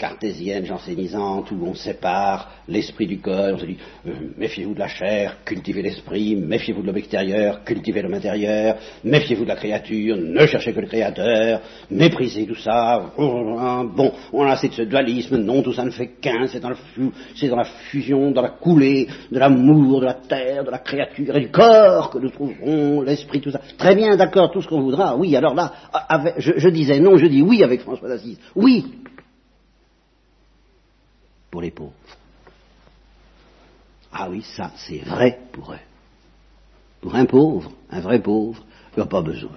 cartésienne, 0.00 0.64
jansénisante, 0.64 1.50
où 1.50 1.58
on 1.66 1.74
sépare 1.74 2.50
l'esprit 2.66 3.06
du 3.06 3.18
corps, 3.18 3.52
on 3.54 3.58
se 3.58 3.66
dit 3.66 3.76
euh, 4.06 4.12
méfiez-vous 4.38 4.72
de 4.72 4.78
la 4.78 4.88
chair, 4.88 5.44
cultivez 5.44 5.82
l'esprit, 5.82 6.36
méfiez-vous 6.36 6.80
de 6.80 6.86
l'homme 6.86 6.96
extérieur, 6.96 7.62
cultivez 7.64 8.00
l'homme 8.00 8.14
intérieur, 8.14 8.76
méfiez-vous 9.04 9.44
de 9.44 9.48
la 9.48 9.56
créature, 9.56 10.16
ne 10.16 10.46
cherchez 10.46 10.72
que 10.72 10.80
le 10.80 10.86
créateur, 10.86 11.60
méprisez 11.90 12.46
tout 12.46 12.56
ça, 12.56 13.12
bon, 13.18 14.12
on 14.32 14.44
a 14.44 14.52
assez 14.52 14.68
de 14.68 14.74
ce 14.74 14.82
dualisme, 14.82 15.36
non, 15.36 15.62
tout 15.62 15.74
ça 15.74 15.84
ne 15.84 15.90
fait 15.90 16.12
qu'un, 16.20 16.46
c'est 16.46 16.60
dans, 16.60 16.70
dans 16.70 17.56
la 17.56 17.64
fusion, 17.64 18.30
dans 18.30 18.42
la 18.42 18.50
coulée 18.50 19.06
de 19.30 19.38
l'amour, 19.38 20.00
de 20.00 20.06
la 20.06 20.14
terre, 20.14 20.64
de 20.64 20.70
la 20.70 20.78
créature 20.78 21.36
et 21.36 21.40
du 21.40 21.50
corps 21.50 22.08
que 22.08 22.18
nous 22.18 22.30
trouverons 22.30 23.02
l'esprit, 23.02 23.42
tout 23.42 23.50
ça. 23.50 23.60
Très 23.76 23.94
bien, 23.94 24.16
d'accord, 24.16 24.50
tout 24.50 24.62
ce 24.62 24.68
qu'on 24.68 24.80
voudra, 24.80 25.14
oui, 25.14 25.36
alors 25.36 25.54
là, 25.54 25.72
je, 26.38 26.52
je 26.56 26.68
disais 26.70 27.00
non, 27.00 27.18
je 27.18 27.26
dis 27.26 27.42
oui 27.42 27.62
avec 27.62 27.82
François 27.82 28.08
d'Assise, 28.08 28.38
oui, 28.56 28.86
les 31.60 31.70
pauvres. 31.70 31.92
Ah 34.12 34.28
oui, 34.28 34.42
ça, 34.42 34.72
c'est 34.76 35.04
vrai 35.04 35.38
pour 35.52 35.72
eux. 35.72 35.86
Pour 37.00 37.14
un 37.14 37.24
pauvre, 37.24 37.70
un 37.90 38.00
vrai 38.00 38.20
pauvre, 38.20 38.62
il 38.96 39.00
n'a 39.00 39.06
pas 39.06 39.22
besoin 39.22 39.50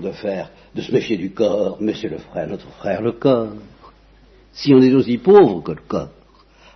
de 0.00 0.12
faire, 0.12 0.50
de 0.74 0.80
se 0.80 0.92
méfier 0.92 1.16
du 1.16 1.32
corps, 1.32 1.78
c'est 2.00 2.08
le 2.08 2.18
frère, 2.18 2.48
notre 2.48 2.68
frère, 2.78 3.02
le 3.02 3.12
corps. 3.12 3.52
Si 4.52 4.72
on 4.74 4.80
est 4.80 4.92
aussi 4.94 5.18
pauvre 5.18 5.62
que 5.62 5.72
le 5.72 5.82
corps. 5.86 6.08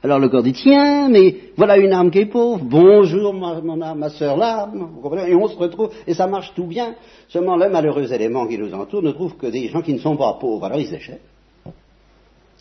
Alors 0.02 0.18
le 0.18 0.28
corps 0.28 0.42
dit, 0.42 0.52
tiens, 0.52 1.08
mais 1.08 1.34
voilà 1.56 1.78
une 1.78 1.92
âme 1.92 2.10
qui 2.10 2.18
est 2.18 2.26
pauvre, 2.26 2.62
bonjour 2.62 3.32
ma, 3.32 3.60
ma, 3.60 3.94
ma 3.94 4.10
soeur 4.10 4.36
l'âme, 4.36 4.90
et 5.26 5.34
on 5.34 5.48
se 5.48 5.56
retrouve, 5.56 5.90
et 6.06 6.12
ça 6.12 6.26
marche 6.26 6.52
tout 6.54 6.66
bien. 6.66 6.94
Seulement 7.28 7.56
le 7.56 7.70
malheureux 7.70 8.12
élément 8.12 8.46
qui 8.46 8.58
nous 8.58 8.74
entoure 8.74 9.02
ne 9.02 9.12
trouve 9.12 9.36
que 9.36 9.46
des 9.46 9.68
gens 9.68 9.80
qui 9.80 9.94
ne 9.94 9.98
sont 9.98 10.16
pas 10.16 10.34
pauvres, 10.34 10.66
alors 10.66 10.78
ils 10.78 10.88
se 10.88 11.12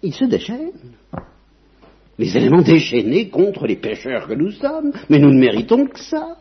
Ils 0.03 0.13
se 0.13 0.25
déchaînent 0.25 0.73
les 2.19 2.37
éléments 2.37 2.61
déchaînés 2.61 3.29
contre 3.29 3.65
les 3.65 3.77
pécheurs 3.77 4.27
que 4.27 4.33
nous 4.33 4.51
sommes, 4.51 4.91
mais 5.09 5.17
nous 5.17 5.31
ne 5.31 5.39
méritons 5.39 5.87
que 5.87 5.99
ça. 5.99 6.37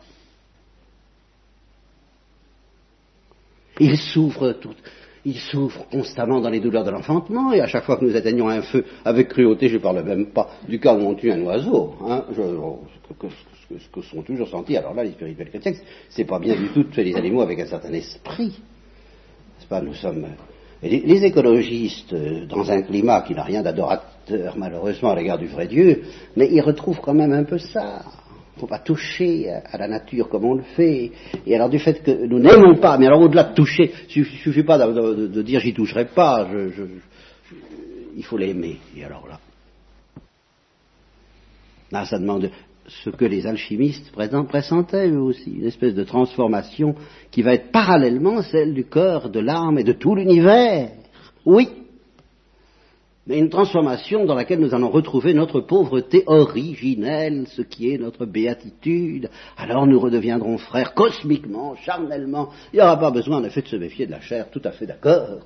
Ils 3.79 3.97
souffrent, 3.97 4.53
tout, 4.61 4.75
ils 5.25 5.39
souffrent 5.39 5.87
constamment 5.89 6.41
dans 6.41 6.49
les 6.49 6.59
douleurs 6.59 6.83
de 6.83 6.91
l'enfantement, 6.91 7.53
et 7.53 7.61
à 7.61 7.67
chaque 7.67 7.85
fois 7.85 7.97
que 7.97 8.05
nous 8.05 8.15
atteignons 8.15 8.49
un 8.49 8.61
feu 8.61 8.85
avec 9.03 9.29
cruauté, 9.29 9.67
je 9.67 9.77
ne 9.77 9.81
parle 9.81 10.03
même 10.03 10.27
pas 10.27 10.47
du 10.67 10.79
cas 10.79 10.93
où 10.93 10.99
on 10.99 11.15
tue 11.15 11.31
un 11.31 11.41
oiseau, 11.41 11.95
hein, 12.07 12.25
ce 12.29 13.89
que 13.91 14.01
sont 14.01 14.21
toujours 14.21 14.47
sentis, 14.47 14.77
alors 14.77 14.93
là, 14.93 15.03
les 15.03 15.11
spirituels 15.13 15.49
chrétiens, 15.49 15.73
c'est 16.09 16.25
pas 16.25 16.37
bien 16.37 16.55
du 16.55 16.69
tout 16.69 16.83
de 16.83 16.89
tuer 16.89 17.03
les 17.03 17.15
animaux 17.15 17.41
avec 17.41 17.59
un 17.59 17.65
certain 17.65 17.93
esprit. 17.93 18.61
Pas, 19.69 19.81
nous 19.81 19.93
sommes 19.95 20.27
les, 20.83 21.25
écologistes, 21.25 22.13
euh, 22.13 22.45
dans 22.45 22.69
un 22.69 22.81
climat 22.81 23.21
qui 23.21 23.33
n'a 23.33 23.43
rien 23.43 23.61
d'adorateur 23.61 24.55
malheureusement 24.57 25.11
à 25.11 25.15
l'égard 25.15 25.37
du 25.37 25.47
vrai 25.47 25.67
Dieu, 25.67 26.03
mais 26.35 26.49
ils 26.51 26.61
retrouvent 26.61 26.99
quand 27.01 27.13
même 27.13 27.33
un 27.33 27.43
peu 27.43 27.57
ça. 27.57 28.03
Il 28.55 28.57
ne 28.57 28.59
faut 28.61 28.67
pas 28.67 28.79
toucher 28.79 29.49
à, 29.49 29.77
la 29.77 29.87
nature 29.87 30.29
comme 30.29 30.45
on 30.45 30.53
le 30.53 30.63
fait. 30.75 31.11
Et 31.47 31.55
alors 31.55 31.69
du 31.69 31.79
fait 31.79 32.03
que 32.03 32.25
nous 32.25 32.39
n'aimons 32.39 32.75
pas, 32.75 32.97
mais 32.97 33.07
alors 33.07 33.21
au-delà 33.21 33.45
de 33.45 33.55
toucher, 33.55 33.91
il 34.15 34.21
ne 34.21 34.25
suffit 34.25 34.63
pas 34.63 34.77
de, 34.77 35.41
dire 35.41 35.59
j'y 35.59 35.73
toucherai 35.73 36.05
pas, 36.05 36.47
il 38.15 38.23
faut 38.23 38.37
l'aimer. 38.37 38.77
Et 38.95 39.03
alors 39.03 39.27
là, 39.27 39.39
là 41.91 42.05
ça 42.05 42.19
demande 42.19 42.51
ce 42.87 43.09
que 43.09 43.25
les 43.25 43.47
alchimistes 43.47 44.11
pressentaient 44.11 45.09
eux 45.09 45.21
aussi, 45.21 45.51
une 45.51 45.65
espèce 45.65 45.95
de 45.95 46.03
transformation 46.03 46.95
qui 47.31 47.41
va 47.41 47.53
être 47.53 47.71
parallèlement 47.71 48.41
celle 48.41 48.73
du 48.73 48.85
corps, 48.85 49.29
de 49.29 49.39
l'âme 49.39 49.79
et 49.79 49.83
de 49.83 49.93
tout 49.93 50.15
l'univers. 50.15 50.91
Oui, 51.45 51.69
mais 53.25 53.39
une 53.39 53.49
transformation 53.49 54.25
dans 54.25 54.35
laquelle 54.35 54.59
nous 54.59 54.75
allons 54.75 54.89
retrouver 54.89 55.33
notre 55.33 55.61
pauvreté 55.61 56.23
originelle, 56.27 57.45
ce 57.47 57.61
qui 57.61 57.89
est 57.89 57.97
notre 57.97 58.25
béatitude. 58.25 59.29
Alors 59.55 59.87
nous 59.87 59.99
redeviendrons 59.99 60.57
frères 60.57 60.93
cosmiquement, 60.93 61.75
charnellement. 61.75 62.49
Il 62.73 62.77
n'y 62.77 62.81
aura 62.81 62.99
pas 62.99 63.11
besoin 63.11 63.37
en 63.37 63.43
effet 63.45 63.61
de 63.61 63.67
se 63.67 63.77
méfier 63.77 64.05
de 64.05 64.11
la 64.11 64.19
chair, 64.19 64.49
tout 64.51 64.61
à 64.65 64.71
fait 64.71 64.85
d'accord. 64.85 65.39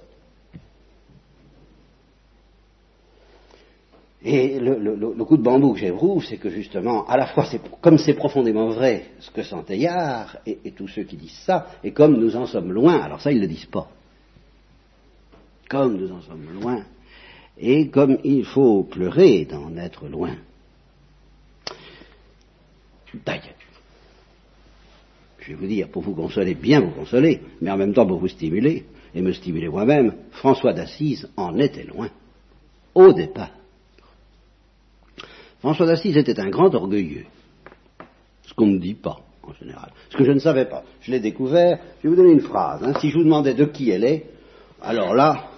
Et 4.30 4.60
le, 4.60 5.24
coup 5.24 5.38
de 5.38 5.42
bambou 5.42 5.72
que 5.72 5.80
j'éprouve, 5.80 6.26
c'est 6.26 6.36
que 6.36 6.50
justement, 6.50 7.08
à 7.08 7.16
la 7.16 7.28
fois, 7.28 7.46
comme 7.80 7.98
c'est 7.98 8.14
profondément 8.14 8.68
vrai 8.68 9.12
ce 9.20 9.32
que 9.32 9.42
sent 9.42 9.64
Teilhard 9.66 10.36
et, 10.46 10.72
tous 10.72 10.90
ceux 10.90 11.04
qui 11.04 11.16
disent 11.16 11.40
ça, 11.46 11.68
et 11.82 11.94
comme 11.94 12.18
nous 12.18 12.36
en 12.36 12.46
sommes 12.46 12.74
loin, 12.74 13.00
alors 13.00 13.22
ça 13.22 13.32
ils 13.32 13.38
ne 13.38 13.44
le 13.44 13.48
disent 13.48 13.68
pas, 13.68 13.90
comme 15.70 15.96
nous 15.96 16.12
en 16.12 16.20
sommes 16.20 16.46
loin, 16.60 16.84
et 17.58 17.88
comme 17.88 18.18
il 18.26 18.44
faut 18.44 18.84
pleurer 18.84 19.46
d'en 19.46 19.78
être 19.78 20.10
loin. 20.10 20.36
D'ailleurs, 23.26 23.56
je 25.40 25.54
vais 25.54 25.56
vous 25.56 25.68
dire, 25.68 25.88
pour 25.88 26.02
vous 26.02 26.16
consoler, 26.16 26.54
bien 26.54 26.82
vous 26.82 26.92
consoler, 26.92 27.40
mais 27.62 27.72
en 27.72 27.78
même 27.78 27.94
temps 27.94 28.06
pour 28.06 28.20
vous 28.20 28.28
stimuler, 28.28 28.88
et 29.16 29.22
me 29.22 29.32
stimuler 29.32 29.70
moi-même, 29.70 30.16
François 30.32 30.74
d'Assise 30.74 31.30
en 31.38 31.58
était 31.60 31.86
loin, 31.86 32.10
au 32.94 33.14
départ. 33.14 33.52
François 35.60 35.86
d'Assise 35.86 36.18
était 36.18 36.40
un 36.40 36.50
grand 36.50 36.74
orgueilleux, 36.74 37.26
ce 38.44 38.54
qu'on 38.54 38.68
ne 38.68 38.78
dit 38.78 38.94
pas 38.94 39.18
en 39.44 39.54
général, 39.54 39.92
ce 40.10 40.18
que 40.18 40.24
je 40.24 40.32
ne 40.32 40.40
savais 40.40 40.66
pas. 40.66 40.84
Je 41.02 41.12
l'ai 41.12 41.20
découvert, 41.20 41.80
je 42.00 42.04
vais 42.04 42.10
vous 42.10 42.22
donner 42.22 42.34
une 42.34 42.42
phrase. 42.42 42.84
Hein. 42.84 42.94
Si 43.00 43.10
je 43.10 43.18
vous 43.18 43.24
demandais 43.24 43.54
de 43.54 43.66
qui 43.66 43.90
elle 43.90 44.04
est, 44.04 44.26
alors 44.82 45.16
là, 45.16 45.50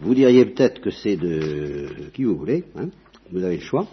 vous 0.00 0.14
diriez 0.14 0.44
peut-être 0.44 0.80
que 0.80 0.90
c'est 0.90 1.16
de 1.16 2.10
qui 2.12 2.24
vous 2.24 2.36
voulez, 2.36 2.64
hein. 2.76 2.88
vous 3.30 3.42
avez 3.42 3.56
le 3.56 3.62
choix, 3.62 3.86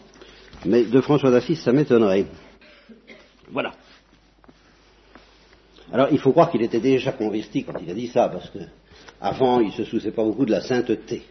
mais 0.65 0.83
de 0.83 1.01
François 1.01 1.31
d'Assise, 1.31 1.61
ça 1.61 1.71
m'étonnerait. 1.71 2.25
Voilà. 3.51 3.73
Alors 5.91 6.07
il 6.11 6.19
faut 6.19 6.31
croire 6.31 6.51
qu'il 6.51 6.63
était 6.63 6.79
déjà 6.79 7.11
converti 7.11 7.63
quand 7.63 7.73
il 7.81 7.89
a 7.89 7.93
dit 7.93 8.07
ça, 8.07 8.27
parce 8.29 8.49
que 8.49 8.59
avant 9.21 9.59
il 9.59 9.71
se 9.71 9.83
souciait 9.85 10.11
pas 10.11 10.23
beaucoup 10.23 10.45
de 10.45 10.51
la 10.51 10.61
sainteté. 10.61 11.23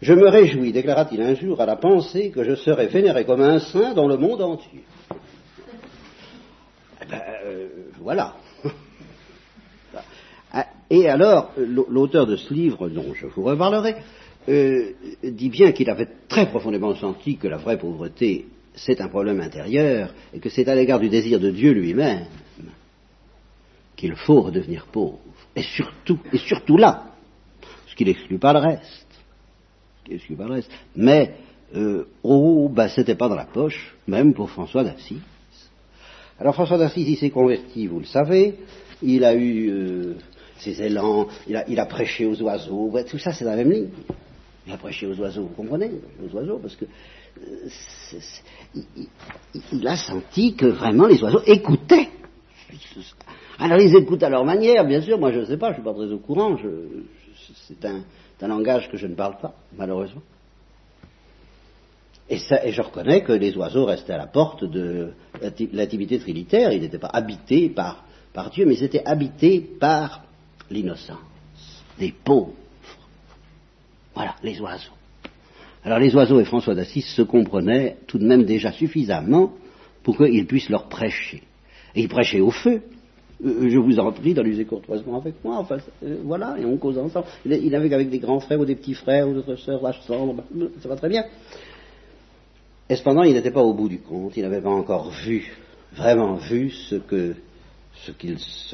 Je 0.00 0.12
me 0.12 0.28
réjouis, 0.28 0.72
déclara-t-il 0.72 1.20
un 1.22 1.34
jour, 1.34 1.60
à 1.60 1.66
la 1.66 1.76
pensée 1.76 2.30
que 2.30 2.44
je 2.44 2.54
serais 2.54 2.86
vénéré 2.86 3.24
comme 3.24 3.42
un 3.42 3.58
saint 3.58 3.94
dans 3.94 4.06
le 4.06 4.16
monde 4.16 4.42
entier. 4.42 4.84
Eh 7.02 7.06
ben, 7.06 7.22
euh, 7.44 7.68
voilà. 8.00 8.34
Ah, 10.50 10.66
et 10.88 11.06
alors, 11.10 11.52
l'auteur 11.58 12.26
de 12.26 12.36
ce 12.36 12.54
livre, 12.54 12.88
dont 12.88 13.12
je 13.12 13.26
vous 13.26 13.42
reparlerai, 13.42 13.96
euh, 14.48 14.92
dit 15.22 15.50
bien 15.50 15.72
qu'il 15.72 15.90
avait 15.90 16.08
très 16.26 16.48
profondément 16.48 16.94
senti 16.94 17.36
que 17.36 17.48
la 17.48 17.58
vraie 17.58 17.76
pauvreté, 17.76 18.46
c'est 18.74 19.02
un 19.02 19.08
problème 19.08 19.40
intérieur, 19.40 20.14
et 20.32 20.40
que 20.40 20.48
c'est 20.48 20.66
à 20.68 20.74
l'égard 20.74 21.00
du 21.00 21.10
désir 21.10 21.38
de 21.38 21.50
Dieu 21.50 21.72
lui-même 21.72 22.24
qu'il 23.98 24.14
faut 24.14 24.40
redevenir 24.40 24.86
pauvre. 24.86 25.18
Et 25.54 25.62
surtout, 25.62 26.18
et 26.32 26.38
surtout 26.38 26.76
là, 26.78 27.08
ce 27.88 27.96
qui 27.96 28.04
n'exclut 28.04 28.38
pas 28.38 28.52
le 28.52 28.60
reste. 28.60 29.07
Mais, 30.96 31.34
euh, 31.74 32.04
oh, 32.22 32.70
ben, 32.72 32.88
c'était 32.88 33.14
pas 33.14 33.28
dans 33.28 33.34
la 33.34 33.44
poche, 33.44 33.96
même 34.06 34.34
pour 34.34 34.50
François 34.50 34.84
d'Assise. 34.84 35.20
Alors 36.38 36.54
François 36.54 36.78
d'Assise, 36.78 37.08
il 37.08 37.16
s'est 37.16 37.30
converti, 37.30 37.86
vous 37.86 37.98
le 37.98 38.06
savez, 38.06 38.54
il 39.02 39.24
a 39.24 39.34
eu 39.34 39.70
euh, 39.70 40.14
ses 40.58 40.80
élans, 40.80 41.26
il 41.48 41.56
a, 41.56 41.68
il 41.68 41.84
prêché 41.88 42.26
aux 42.26 42.40
oiseaux, 42.42 42.92
tout 43.08 43.18
ça 43.18 43.32
c'est 43.32 43.44
dans 43.44 43.50
la 43.50 43.56
même 43.56 43.72
ligne. 43.72 43.88
Il 44.66 44.72
a 44.72 44.76
prêché 44.76 45.06
aux 45.06 45.18
oiseaux, 45.18 45.42
vous 45.42 45.54
comprenez 45.54 45.90
Aux 46.22 46.36
oiseaux, 46.36 46.58
parce 46.58 46.76
que 46.76 46.84
euh, 46.84 47.68
il, 49.72 49.88
a 49.88 49.96
senti 49.96 50.54
que 50.54 50.66
vraiment 50.66 51.06
les 51.06 51.22
oiseaux 51.22 51.42
écoutaient. 51.46 52.08
Alors 53.58 53.80
ils 53.80 53.96
écoutent 53.96 54.22
à 54.22 54.28
leur 54.28 54.44
manière, 54.44 54.84
bien 54.86 55.00
sûr, 55.00 55.18
moi 55.18 55.32
je 55.32 55.40
ne 55.40 55.44
sais 55.46 55.56
pas, 55.56 55.72
je 55.72 55.78
ne 55.78 55.82
suis 55.82 55.84
pas 55.84 55.94
très 55.94 56.12
au 56.12 56.18
courant, 56.18 56.56
c'est 57.66 57.84
un, 57.84 58.02
langage 58.46 58.88
que 58.90 58.96
je 58.96 59.06
ne 59.06 59.14
parle 59.14 59.38
pas, 59.38 59.54
malheureusement. 59.76 60.22
Et, 62.30 62.38
je 62.38 62.82
reconnais 62.82 63.22
que 63.22 63.32
les 63.32 63.56
oiseaux 63.56 63.86
restaient 63.86 64.12
à 64.12 64.18
la 64.18 64.26
porte 64.26 64.64
de 64.64 65.12
l'intimité 65.72 66.18
trinitaire, 66.18 66.72
ils 66.72 66.82
n'étaient 66.82 66.98
pas 66.98 67.10
habités 67.12 67.70
par, 67.70 68.04
Dieu, 68.52 68.66
mais 68.66 68.74
ils 68.74 68.84
étaient 68.84 69.04
habités 69.04 69.60
par 69.60 70.22
l'innocence 70.70 71.18
des 71.98 72.12
pauvres 72.12 72.52
voilà, 74.18 74.34
les 74.42 74.60
oiseaux. 74.60 74.90
Alors 75.84 76.00
les 76.00 76.12
oiseaux 76.12 76.40
et 76.40 76.44
François 76.44 76.74
d'Assise 76.74 77.06
se 77.06 77.22
comprenaient 77.22 77.98
tout 78.08 78.18
de 78.18 78.26
même 78.26 78.42
déjà 78.42 78.72
suffisamment 78.72 79.52
pour 80.02 80.16
qu'ils 80.16 80.44
puissent 80.44 80.70
leur 80.70 80.88
prêcher. 80.88 81.44
Et 81.94 82.02
ils 82.02 82.08
prêchaient 82.08 82.40
au 82.40 82.50
feu. 82.50 82.82
Euh, 83.44 83.68
je 83.68 83.78
vous 83.78 83.98
en 83.98 84.10
prie 84.12 84.34
d'aller 84.34 84.64
courtoisement 84.64 85.18
avec 85.18 85.34
moi. 85.44 85.58
Enfin, 85.58 85.78
euh, 86.04 86.16
voilà, 86.24 86.56
et 86.58 86.64
on 86.64 86.76
cause 86.76 86.98
ensemble. 86.98 87.26
Il 87.44 87.70
n'avait 87.70 87.88
qu'avec 87.88 88.10
des 88.10 88.18
grands 88.18 88.40
frères 88.40 88.60
ou 88.60 88.64
des 88.64 88.74
petits 88.74 88.94
frères 88.94 89.28
ou 89.28 89.34
d'autres 89.34 89.56
sœurs, 89.56 89.80
ça 90.04 90.88
va 90.88 90.96
très 90.96 91.08
bien. 91.08 91.24
Et 92.90 92.96
cependant, 92.96 93.22
il 93.22 93.34
n'était 93.34 93.50
pas 93.50 93.62
au 93.62 93.74
bout 93.74 93.88
du 93.88 94.00
compte. 94.00 94.36
Il 94.36 94.42
n'avait 94.42 94.60
pas 94.60 94.70
encore 94.70 95.10
vu, 95.10 95.52
vraiment 95.92 96.34
vu 96.34 96.70
ce 96.70 96.96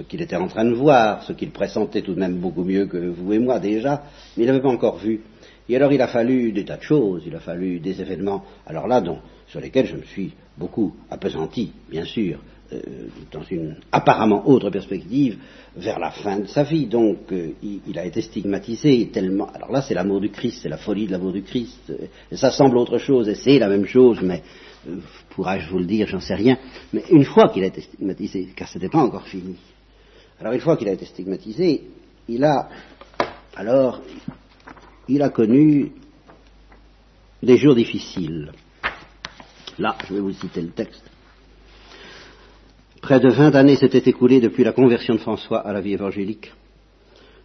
qu'il 0.03 0.23
était 0.23 0.37
en 0.37 0.49
train 0.49 0.65
de 0.65 0.75
voir, 0.75 1.23
ce 1.25 1.33
qu'il 1.33 1.51
pressentait 1.51 2.03
tout 2.03 2.15
de 2.15 2.21
même 2.21 2.37
beaucoup 2.37 2.65
mieux 2.65 2.87
que 2.87 2.97
vous 2.97 3.33
et 3.33 3.39
moi 3.39 3.59
déjà, 3.59 4.05
mais 4.37 4.45
il 4.45 4.47
n'avait 4.47 4.63
pas 4.63 4.69
encore 4.69 4.99
vu. 4.99 5.21
Et 5.69 5.77
alors 5.77 5.93
il 5.93 6.01
a 6.01 6.09
fallu 6.09 6.53
des 6.53 6.65
tas 6.65 6.77
de 6.77 6.83
choses, 6.83 7.23
il 7.27 7.35
a 7.35 7.41
fallu 7.41 7.81
des 7.81 8.01
événements, 8.01 8.45
alors 8.67 8.87
là, 8.87 9.01
donc, 9.01 9.19
sur 9.49 9.61
lesquels 9.61 9.87
je 9.87 9.97
me 9.97 10.03
suis 10.03 10.33
beaucoup 10.59 10.95
appesanti, 11.11 11.73
bien 11.91 12.05
sûr, 12.05 12.39
euh, 12.39 12.54
dans 13.31 13.43
une 13.43 13.77
apparemment 13.93 14.49
autre 14.49 14.71
perspective, 14.71 15.39
vers 15.77 15.99
la 15.99 16.11
fin 16.11 16.39
de 16.39 16.47
sa 16.47 16.63
vie. 16.63 16.87
Donc 16.87 17.33
euh, 17.33 17.53
il, 17.63 17.99
a 17.99 18.05
été 18.05 18.21
stigmatisé 18.21 19.09
tellement. 19.13 19.49
Alors 19.53 19.73
là, 19.73 19.83
c'est 19.83 19.95
l'amour 19.95 20.21
du 20.21 20.31
Christ, 20.31 20.61
c'est 20.63 20.69
la 20.69 20.77
folie 20.77 21.07
de 21.07 21.13
l'amour 21.13 21.33
du 21.33 21.43
Christ. 21.43 21.93
Et 22.31 22.37
ça 22.37 22.51
semble 22.51 22.77
autre 22.79 22.99
chose, 22.99 23.29
et 23.29 23.35
c'est 23.35 23.59
la 23.59 23.69
même 23.69 23.87
chose, 23.87 24.21
mais 24.23 24.43
euh, 24.89 24.97
pourrais-je 25.31 25.69
vous 25.71 25.79
le 25.79 25.87
dire, 25.87 26.07
j'en 26.07 26.21
sais 26.21 26.35
rien. 26.35 26.59
Mais 26.93 27.05
une 27.11 27.25
fois 27.25 27.49
qu'il 27.49 27.65
a 27.65 27.67
été 27.67 27.81
stigmatisé, 27.81 28.49
car 28.55 28.69
ce 28.69 28.79
n'était 28.79 28.91
pas 28.91 29.03
encore 29.03 29.27
fini. 29.27 29.57
Alors 30.41 30.53
une 30.53 30.61
fois 30.61 30.77
qu'il 30.77 30.89
a 30.89 30.93
été 30.93 31.05
stigmatisé, 31.05 31.83
il 32.29 32.45
a 32.45 32.69
alors 33.57 34.01
il 35.09 35.23
a 35.23 35.29
connu 35.29 35.93
des 37.43 37.57
jours 37.57 37.75
difficiles. 37.75 38.53
Là, 39.79 39.97
je 40.07 40.15
vais 40.15 40.21
vous 40.21 40.33
citer 40.33 40.63
le 40.63 40.71
texte. 40.71 41.14
Près 43.05 43.21
de 43.21 43.29
vingt 43.29 43.55
années 43.55 43.77
s'étaient 43.77 44.09
écoulées 44.09 44.41
depuis 44.41 44.65
la 44.65 44.73
conversion 44.73 45.13
de 45.13 45.21
François 45.21 45.59
à 45.59 45.75
la 45.75 45.83
vie 45.83 45.93
évangélique. 45.93 46.51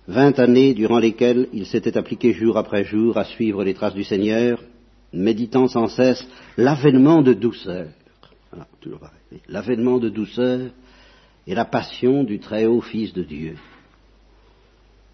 Vingt 0.07 0.39
années 0.39 0.73
durant 0.73 0.99
lesquelles 0.99 1.49
il 1.51 1.65
s'était 1.65 1.97
appliqué 1.97 2.31
jour 2.31 2.55
après 2.55 2.85
jour 2.85 3.17
à 3.17 3.25
suivre 3.25 3.65
les 3.65 3.73
traces 3.73 3.93
du 3.93 4.05
Seigneur, 4.05 4.63
méditant 5.11 5.67
sans 5.67 5.89
cesse 5.89 6.25
l'avènement 6.55 7.21
de 7.21 7.33
douceur. 7.33 7.87
L'avènement 9.49 9.97
de 9.97 10.07
douceur 10.07 10.69
et 11.45 11.53
la 11.53 11.65
passion 11.65 12.23
du 12.23 12.39
Très-Haut 12.39 12.79
Fils 12.79 13.11
de 13.11 13.23
Dieu. 13.23 13.57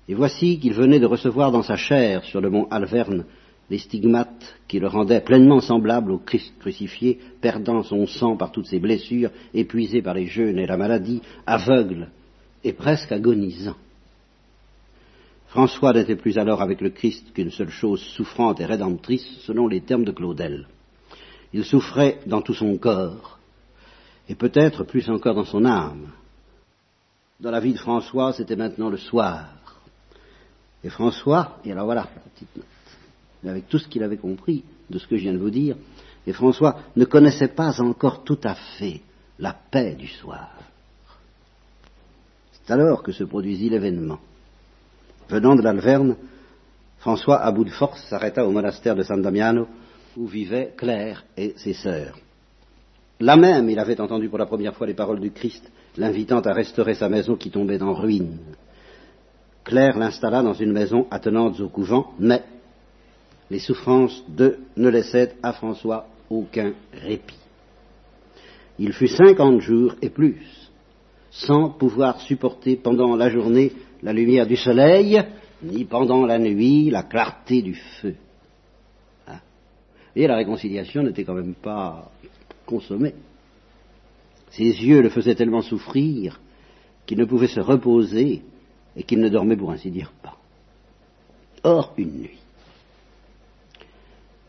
Et 0.08 0.14
voici 0.14 0.60
qu'il 0.60 0.76
venait 0.76 1.00
de 1.00 1.08
recevoir 1.08 1.52
dans 1.52 1.64
sa 1.64 1.76
chair, 1.76 2.24
sur 2.24 2.40
le 2.40 2.52
mont 2.52 2.68
Alverne, 2.70 3.26
les 3.70 3.80
stigmates 3.80 4.56
qui 4.68 4.80
le 4.80 4.88
rendaient 4.88 5.22
pleinement 5.22 5.60
semblable 5.60 6.12
au 6.12 6.20
Christ 6.20 6.54
crucifié, 6.60 7.20
perdant 7.42 7.84
son 7.84 8.06
sang 8.06 8.38
par 8.38 8.52
toutes 8.52 8.68
ses 8.68 8.80
blessures, 8.80 9.32
épuisé 9.54 10.02
par 10.02 10.14
les 10.14 10.28
jeûnes 10.28 10.60
et 10.60 10.68
la 10.68 10.78
maladie, 10.78 11.22
aveugle 11.46 12.10
et 12.64 12.74
presque 12.74 13.12
agonisant. 13.12 13.76
François 15.48 15.94
n'était 15.94 16.18
plus 16.18 16.38
alors 16.38 16.62
avec 16.62 16.82
le 16.82 16.90
Christ 16.90 17.32
qu'une 17.34 17.52
seule 17.52 17.70
chose 17.70 18.02
souffrante 18.02 18.60
et 18.60 18.66
rédemptrice, 18.66 19.26
selon 19.46 19.68
les 19.68 19.82
termes 19.82 20.04
de 20.04 20.12
Claudel. 20.12 20.68
Il 21.54 21.64
souffrait 21.64 22.20
dans 22.26 22.42
tout 22.42 22.54
son 22.54 22.78
corps, 22.78 23.40
et 24.28 24.36
peut-être 24.36 24.84
plus 24.84 25.10
encore 25.10 25.36
dans 25.36 25.46
son 25.46 25.64
âme. 25.64 26.12
Dans 27.40 27.52
la 27.52 27.60
vie 27.60 27.74
de 27.74 27.80
François, 27.80 28.34
c'était 28.34 28.56
maintenant 28.56 28.90
le 28.90 28.98
soir, 28.98 29.48
et 30.84 30.90
François, 30.90 31.58
et 31.64 31.72
alors 31.72 31.86
voilà, 31.86 32.10
petite 32.34 32.56
note, 32.58 32.66
avec 33.46 33.68
tout 33.70 33.80
ce 33.80 33.88
qu'il 33.88 34.04
avait 34.04 34.18
compris 34.18 34.64
de 34.90 35.00
ce 35.00 35.08
que 35.08 35.18
je 35.18 35.24
viens 35.24 35.34
de 35.34 35.40
vous 35.40 35.50
dire, 35.50 35.76
et 36.28 36.34
François 36.34 36.80
ne 36.96 37.06
connaissait 37.06 37.50
pas 37.50 37.82
encore 37.82 38.24
tout 38.24 38.40
à 38.44 38.56
fait 38.56 39.02
la 39.40 39.54
paix 39.54 39.96
du 39.96 40.08
soir. 40.08 40.52
C'est 42.54 42.74
alors 42.74 43.04
que 43.04 43.12
se 43.12 43.24
produisit 43.24 43.70
l'événement. 43.70 44.20
Venant 45.30 45.56
de 45.56 45.62
l'Alverne, 45.62 46.16
François, 47.00 47.42
à 47.42 47.52
bout 47.52 47.66
de 47.66 47.70
force, 47.70 48.02
s'arrêta 48.10 48.46
au 48.46 48.52
monastère 48.52 48.96
de 48.96 49.04
San 49.04 49.22
Damiano, 49.22 49.68
où 50.18 50.26
vivaient 50.26 50.74
Claire 50.76 51.24
et 51.38 51.54
ses 51.58 51.74
sœurs. 51.74 52.18
Là 53.20 53.36
même, 53.36 53.70
il 53.70 53.80
avait 53.80 54.02
entendu 54.02 54.30
pour 54.30 54.40
la 54.40 54.46
première 54.46 54.76
fois 54.76 54.88
les 54.88 54.94
paroles 54.94 55.20
du 55.20 55.32
Christ, 55.32 55.72
l'invitant 55.98 56.40
à 56.40 56.54
restaurer 56.54 56.96
sa 56.96 57.10
maison 57.10 57.36
qui 57.36 57.52
tombait 57.52 57.82
en 57.82 57.94
ruine. 57.94 58.40
Claire 59.64 59.98
l'installa 59.98 60.42
dans 60.44 60.54
une 60.54 60.72
maison 60.72 61.08
attenante 61.10 61.60
au 61.60 61.70
couvent, 61.70 62.14
mais 62.20 62.44
les 63.50 63.60
souffrances 63.60 64.24
de 64.28 64.60
ne 64.76 64.90
laissaient 64.90 65.36
à 65.44 65.54
François 65.54 66.08
aucun 66.30 66.74
répit. 66.94 67.38
Il 68.80 68.94
fut 68.94 69.08
cinquante 69.08 69.62
jours 69.62 69.96
et 70.02 70.10
plus 70.10 70.66
sans 71.36 71.70
pouvoir 71.70 72.22
supporter 72.22 72.78
pendant 72.78 73.16
la 73.16 73.30
journée 73.30 73.74
la 74.02 74.14
lumière 74.14 74.48
du 74.48 74.56
soleil, 74.56 75.22
ni 75.64 75.84
pendant 75.84 76.26
la 76.26 76.40
nuit 76.40 76.90
la 76.90 77.04
clarté 77.04 77.62
du 77.62 77.74
feu. 77.74 78.16
Hein? 79.28 79.40
Et 80.16 80.28
la 80.28 80.38
réconciliation 80.38 81.04
n'était 81.04 81.26
quand 81.26 81.34
même 81.34 81.56
pas 81.56 82.10
consommée. 82.66 83.16
Ses 84.52 84.64
yeux 84.64 85.02
le 85.02 85.10
faisaient 85.10 85.36
tellement 85.36 85.62
souffrir 85.62 86.40
qu'il 87.06 87.18
ne 87.18 87.26
pouvait 87.26 87.48
se 87.48 87.60
reposer 87.60 88.42
et 88.96 89.04
qu'il 89.04 89.20
ne 89.20 89.30
dormait 89.30 89.58
pour 89.58 89.72
ainsi 89.72 89.92
dire 89.92 90.14
pas. 90.24 90.38
Or, 91.64 91.94
une 91.98 92.22
nuit, 92.22 92.40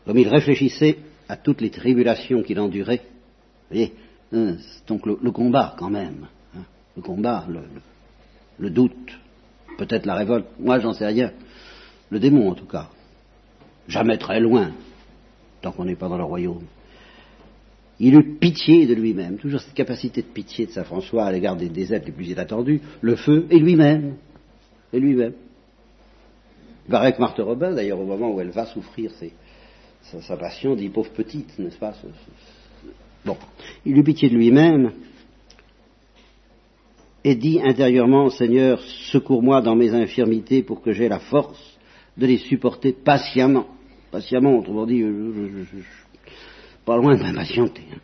comme 0.07 0.17
il 0.17 0.29
réfléchissait 0.29 0.99
à 1.27 1.35
toutes 1.35 1.59
les 1.59 1.69
tribulations 1.69 2.41
qu'il 2.41 2.59
endurait, 2.61 3.01
vous 3.69 3.75
voyez, 3.75 3.93
hein, 4.31 4.55
donc 4.87 5.05
le, 5.05 5.31
combat 5.31 5.75
quand 5.77 5.89
même, 5.89 6.27
hein, 6.55 6.63
le 6.95 7.01
combat, 7.01 7.45
le, 8.57 8.69
doute, 8.69 9.19
peut-être 9.77 10.05
la 10.05 10.15
révolte, 10.15 10.47
moi 10.59 10.79
j'en 10.79 10.93
sais 10.93 11.05
rien, 11.05 11.33
le 12.09 12.19
démon 12.19 12.49
en 12.49 12.55
tout 12.55 12.65
cas, 12.65 12.87
jamais 13.89 14.17
très 14.17 14.39
loin, 14.39 14.71
tant 15.61 15.73
qu'on 15.73 15.83
n'est 15.83 15.97
pas 15.97 16.07
dans 16.07 16.17
le 16.17 16.23
royaume. 16.23 16.63
Il 17.99 18.15
eut 18.15 18.37
pitié 18.39 18.85
de 18.85 18.93
lui-même, 18.93 19.37
toujours 19.37 19.59
cette 19.59 19.73
capacité 19.73 20.21
de 20.21 20.27
pitié 20.27 20.67
de 20.67 20.71
Saint 20.71 20.85
François 20.85 21.25
à 21.25 21.31
l'égard 21.33 21.57
des, 21.57 21.67
des 21.67 21.93
êtres 21.93 22.05
les 22.05 22.13
plus 22.13 22.29
inattendus, 22.29 22.79
le 23.01 23.15
feu 23.17 23.45
et 23.49 23.59
lui-même 23.59 24.15
et 24.93 25.01
lui-même. 25.01 25.33
Il 26.87 26.91
paraît 26.91 27.13
Marthe 27.19 27.39
Robin, 27.39 27.73
d'ailleurs, 27.73 27.99
au 27.99 28.05
moment 28.05 28.33
où 28.33 28.39
elle 28.39 28.51
va 28.51 28.65
souffrir 28.67 29.11
sa, 30.21 30.37
passion, 30.37 30.75
dit 30.75 30.89
pauvre 30.89 31.11
petite, 31.11 31.57
n'est-ce 31.59 31.77
pas 31.77 31.93
Bon, 33.25 33.37
il 33.85 33.97
eut 33.97 34.03
pitié 34.03 34.29
de 34.29 34.35
lui-même 34.35 34.93
et 37.23 37.35
dit 37.35 37.59
intérieurement, 37.61 38.29
Seigneur, 38.29 38.79
secours-moi 39.11 39.61
dans 39.61 39.75
mes 39.75 39.93
infirmités 39.93 40.63
pour 40.63 40.81
que 40.81 40.93
j'aie 40.93 41.09
la 41.09 41.19
force 41.19 41.77
de 42.15 42.25
les 42.25 42.37
supporter 42.37 42.93
patiemment. 42.93 43.67
Patiemment, 44.11 44.57
autrement 44.57 44.85
dit, 44.85 45.03
pas 46.85 46.95
loin 46.95 47.17
de 47.17 47.23
m'impatienter. 47.23 47.83
Hein. 47.93 47.99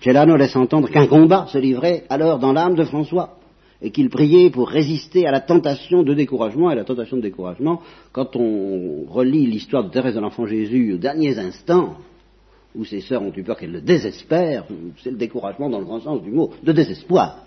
Celano 0.00 0.36
laisse 0.36 0.56
entendre 0.56 0.90
qu'un 0.90 1.06
combat 1.06 1.46
se 1.46 1.58
livrait 1.58 2.04
alors 2.08 2.38
dans 2.38 2.52
l'âme 2.52 2.74
de 2.74 2.84
François 2.84 3.38
et 3.82 3.90
qu'il 3.90 4.08
priait 4.08 4.50
pour 4.50 4.68
résister 4.68 5.26
à 5.26 5.30
la 5.30 5.40
tentation 5.40 6.02
de 6.02 6.14
découragement. 6.14 6.70
Et 6.70 6.74
la 6.74 6.84
tentation 6.84 7.16
de 7.16 7.22
découragement, 7.22 7.82
quand 8.12 8.36
on 8.36 9.04
relit 9.08 9.46
l'histoire 9.46 9.84
de 9.84 9.90
Thérèse 9.90 10.14
de 10.14 10.20
l'Enfant 10.20 10.46
Jésus 10.46 10.94
aux 10.94 10.98
derniers 10.98 11.38
instants, 11.38 11.96
où 12.74 12.84
ses 12.84 13.00
sœurs 13.00 13.22
ont 13.22 13.32
eu 13.34 13.42
peur 13.42 13.56
qu'elle 13.56 13.72
le 13.72 13.80
désespère, 13.80 14.64
c'est 15.02 15.10
le 15.10 15.16
découragement 15.16 15.70
dans 15.70 15.78
le 15.78 15.84
grand 15.84 16.00
sens 16.00 16.22
du 16.22 16.30
mot, 16.30 16.52
de 16.62 16.72
désespoir. 16.72 17.44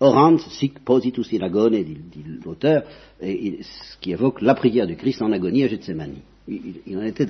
Orant 0.00 0.38
sic 0.38 0.80
positus 0.80 1.32
in 1.32 1.42
agone, 1.42 1.80
dit, 1.84 1.96
l'auteur, 2.44 2.82
ce 3.20 3.98
qui 4.00 4.10
évoque 4.10 4.42
la 4.42 4.54
prière 4.54 4.86
du 4.86 4.96
Christ 4.96 5.22
en 5.22 5.30
agonie 5.30 5.62
à 5.62 5.68
Gethsemane. 5.68 6.16
Il, 6.48 6.98
en 6.98 7.02
était 7.02 7.26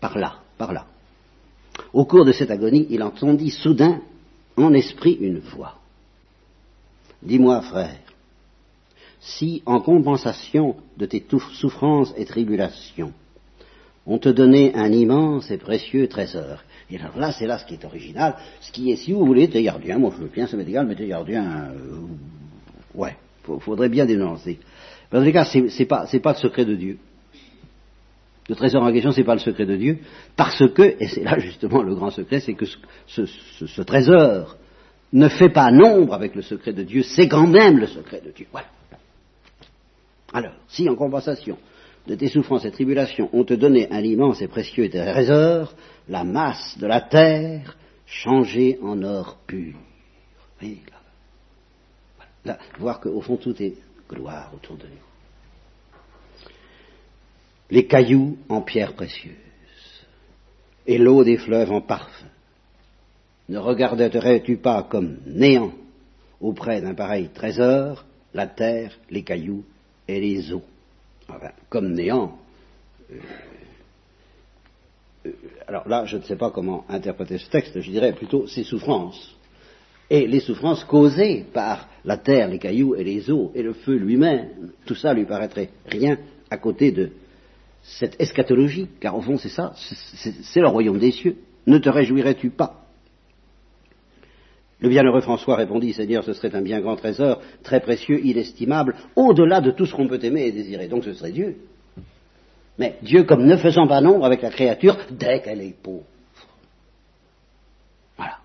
par 0.00 0.16
là, 0.16 0.36
par 0.56 0.72
là. 0.72 0.86
Au 1.92 2.04
cours 2.04 2.24
de 2.24 2.30
cette 2.30 2.52
agonie, 2.52 2.86
il 2.90 3.02
entendit 3.02 3.50
soudain 3.50 4.00
en 4.56 4.72
esprit 4.74 5.18
une 5.20 5.40
voix. 5.40 5.74
Dis-moi, 7.22 7.60
frère, 7.62 7.96
si 9.20 9.62
en 9.66 9.80
compensation 9.80 10.76
de 10.96 11.06
tes 11.06 11.24
souffrances 11.54 12.14
et 12.16 12.24
tribulations, 12.24 13.12
on 14.06 14.18
te 14.18 14.28
donnait 14.28 14.74
un 14.74 14.90
immense 14.90 15.50
et 15.50 15.58
précieux 15.58 16.08
trésor. 16.08 16.62
Et 16.90 16.98
alors 16.98 17.18
là, 17.18 17.32
c'est 17.32 17.46
là 17.46 17.58
ce 17.58 17.66
qui 17.66 17.74
est 17.74 17.84
original, 17.84 18.36
ce 18.60 18.72
qui 18.72 18.90
est, 18.90 18.96
si 18.96 19.12
vous 19.12 19.26
voulez, 19.26 19.48
théardien, 19.48 19.98
moi 19.98 20.12
je 20.16 20.22
veux 20.22 20.30
bien, 20.30 20.46
ça 20.46 20.56
m'est 20.56 20.64
égal, 20.64 20.86
mais 20.86 20.94
théardien, 20.94 21.72
euh, 21.72 22.00
ouais, 22.94 23.16
faudrait 23.60 23.90
bien 23.90 24.06
dénoncer. 24.06 24.58
Dans 25.10 25.18
tous 25.18 25.24
les 25.24 25.32
cas, 25.32 25.44
c'est 25.44 25.84
pas, 25.84 26.06
pas 26.06 26.32
le 26.32 26.38
secret 26.38 26.64
de 26.64 26.74
Dieu. 26.74 26.98
Le 28.48 28.54
trésor 28.54 28.82
en 28.82 28.92
question, 28.92 29.12
c'est 29.12 29.24
pas 29.24 29.34
le 29.34 29.40
secret 29.40 29.66
de 29.66 29.76
Dieu, 29.76 29.98
parce 30.36 30.66
que, 30.70 30.96
et 30.98 31.08
c'est 31.08 31.22
là 31.22 31.38
justement 31.38 31.82
le 31.82 31.94
grand 31.94 32.10
secret, 32.10 32.40
c'est 32.40 32.54
que 32.54 32.64
ce, 33.06 33.82
trésor 33.82 34.56
ne 35.12 35.28
fait 35.28 35.48
pas 35.48 35.70
nombre 35.70 36.14
avec 36.14 36.34
le 36.34 36.42
secret 36.42 36.72
de 36.72 36.82
Dieu, 36.82 37.02
c'est 37.02 37.28
quand 37.28 37.46
même 37.46 37.78
le 37.78 37.86
secret 37.86 38.20
de 38.20 38.30
Dieu. 38.30 38.46
Voilà. 38.52 38.68
Alors, 40.32 40.54
si 40.68 40.88
en 40.88 40.94
compensation 40.94 41.58
de 42.06 42.14
tes 42.14 42.28
souffrances 42.28 42.64
et 42.64 42.70
tribulations, 42.70 43.30
on 43.32 43.44
te 43.44 43.54
donnait 43.54 43.90
un 43.90 44.02
immense 44.02 44.42
et 44.42 44.48
précieux 44.48 44.88
trésor, 44.88 45.74
la 46.08 46.24
masse 46.24 46.76
de 46.78 46.86
la 46.86 47.00
terre 47.00 47.76
changée 48.06 48.78
en 48.82 49.02
or 49.02 49.38
pur. 49.46 49.74
Oui, 50.62 50.80
là, 50.90 52.24
là, 52.44 52.58
voir 52.78 53.00
qu'au 53.00 53.20
fond 53.20 53.36
tout 53.36 53.62
est 53.62 53.74
gloire 54.08 54.50
autour 54.54 54.76
de 54.76 54.84
nous 54.84 55.08
les 57.70 57.86
cailloux 57.86 58.38
en 58.48 58.62
pierres 58.62 58.94
précieuses 58.94 59.34
et 60.86 60.98
l'eau 60.98 61.24
des 61.24 61.36
fleuves 61.36 61.70
en 61.70 61.80
parfum. 61.80 62.26
Ne 63.48 63.58
regarderais-tu 63.58 64.58
pas 64.58 64.82
comme 64.82 65.18
néant 65.26 65.72
auprès 66.40 66.80
d'un 66.80 66.94
pareil 66.94 67.30
trésor 67.32 68.04
la 68.34 68.46
terre, 68.46 68.92
les 69.10 69.22
cailloux 69.22 69.64
et 70.06 70.20
les 70.20 70.52
eaux? 70.52 70.62
Enfin, 71.28 71.50
Comme 71.68 71.92
néant. 71.92 72.38
Euh, 73.10 73.16
euh, 75.26 75.32
alors 75.66 75.88
là, 75.88 76.04
je 76.04 76.18
ne 76.18 76.22
sais 76.22 76.36
pas 76.36 76.50
comment 76.50 76.84
interpréter 76.88 77.38
ce 77.38 77.50
texte, 77.50 77.80
je 77.80 77.90
dirais 77.90 78.12
plutôt 78.12 78.46
ses 78.46 78.64
souffrances. 78.64 79.34
Et 80.10 80.26
les 80.26 80.40
souffrances 80.40 80.84
causées 80.84 81.44
par 81.52 81.88
la 82.04 82.16
terre, 82.16 82.48
les 82.48 82.58
cailloux 82.58 82.94
et 82.94 83.04
les 83.04 83.30
eaux 83.30 83.52
et 83.54 83.62
le 83.62 83.74
feu 83.74 83.94
lui-même, 83.96 84.72
tout 84.86 84.94
ça 84.94 85.12
lui 85.12 85.26
paraîtrait 85.26 85.70
rien 85.86 86.18
à 86.50 86.56
côté 86.56 86.92
de 86.92 87.10
cette 87.82 88.20
eschatologie, 88.20 88.88
car 89.00 89.16
au 89.16 89.20
fond 89.20 89.36
c'est 89.38 89.50
ça, 89.50 89.74
c'est 89.76 90.60
le 90.60 90.68
royaume 90.68 90.98
des 90.98 91.12
cieux. 91.12 91.36
Ne 91.66 91.78
te 91.78 91.88
réjouirais-tu 91.88 92.50
pas? 92.50 92.87
Le 94.80 94.88
bienheureux 94.88 95.20
François 95.20 95.56
répondit, 95.56 95.92
Seigneur, 95.92 96.22
ce 96.22 96.32
serait 96.32 96.54
un 96.54 96.62
bien 96.62 96.80
grand 96.80 96.96
trésor, 96.96 97.40
très 97.64 97.80
précieux, 97.80 98.24
inestimable, 98.24 98.94
au-delà 99.16 99.60
de 99.60 99.72
tout 99.72 99.86
ce 99.86 99.94
qu'on 99.94 100.06
peut 100.06 100.22
aimer 100.22 100.46
et 100.46 100.52
désirer. 100.52 100.86
Donc 100.86 101.04
ce 101.04 101.14
serait 101.14 101.32
Dieu. 101.32 101.56
Mais 102.78 102.96
Dieu, 103.02 103.24
comme 103.24 103.44
ne 103.44 103.56
faisant 103.56 103.88
pas 103.88 104.00
nombre 104.00 104.24
avec 104.24 104.40
la 104.40 104.50
créature, 104.50 104.96
dès 105.10 105.42
qu'elle 105.42 105.62
est 105.62 105.74
pauvre. 105.82 106.04
Voilà. 108.16 108.38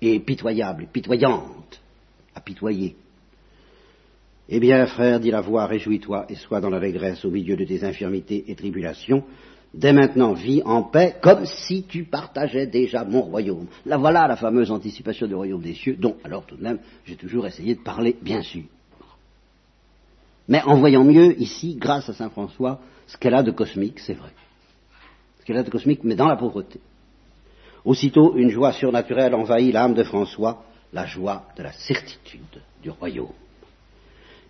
Et 0.00 0.20
pitoyable, 0.20 0.86
pitoyante, 0.92 1.80
à 2.36 2.40
pitoyer. 2.40 2.94
Eh 4.48 4.60
bien, 4.60 4.86
frère, 4.86 5.18
dit 5.18 5.32
la 5.32 5.40
voix, 5.40 5.66
réjouis-toi 5.66 6.26
et 6.28 6.36
sois 6.36 6.60
dans 6.60 6.70
l'allégresse 6.70 7.24
au 7.24 7.30
milieu 7.30 7.56
de 7.56 7.64
tes 7.64 7.84
infirmités 7.84 8.44
et 8.46 8.54
tribulations. 8.54 9.24
Dès 9.74 9.92
maintenant, 9.92 10.32
vis 10.32 10.62
en 10.64 10.82
paix, 10.82 11.16
comme 11.20 11.44
si 11.44 11.84
tu 11.84 12.04
partageais 12.04 12.66
déjà 12.66 13.04
mon 13.04 13.20
royaume. 13.20 13.66
Là, 13.84 13.98
voilà 13.98 14.26
la 14.26 14.36
fameuse 14.36 14.70
anticipation 14.70 15.26
du 15.26 15.34
royaume 15.34 15.60
des 15.60 15.74
cieux, 15.74 15.96
dont, 15.98 16.16
alors 16.24 16.44
tout 16.46 16.56
de 16.56 16.62
même, 16.62 16.78
j'ai 17.04 17.16
toujours 17.16 17.46
essayé 17.46 17.74
de 17.74 17.80
parler, 17.80 18.16
bien 18.22 18.42
sûr. 18.42 18.64
Mais 20.48 20.62
en 20.62 20.76
voyant 20.76 21.04
mieux, 21.04 21.38
ici, 21.38 21.76
grâce 21.76 22.08
à 22.08 22.14
Saint 22.14 22.30
François, 22.30 22.80
ce 23.06 23.18
qu'elle 23.18 23.34
a 23.34 23.42
de 23.42 23.50
cosmique, 23.50 24.00
c'est 24.00 24.14
vrai. 24.14 24.30
Ce 25.40 25.44
qu'elle 25.44 25.58
a 25.58 25.62
de 25.62 25.70
cosmique, 25.70 26.02
mais 26.02 26.14
dans 26.14 26.28
la 26.28 26.36
pauvreté. 26.36 26.80
Aussitôt, 27.84 28.36
une 28.36 28.50
joie 28.50 28.72
surnaturelle 28.72 29.34
envahit 29.34 29.72
l'âme 29.72 29.94
de 29.94 30.02
François, 30.02 30.64
la 30.94 31.04
joie 31.04 31.44
de 31.56 31.62
la 31.62 31.72
certitude 31.72 32.62
du 32.82 32.88
royaume. 32.88 33.32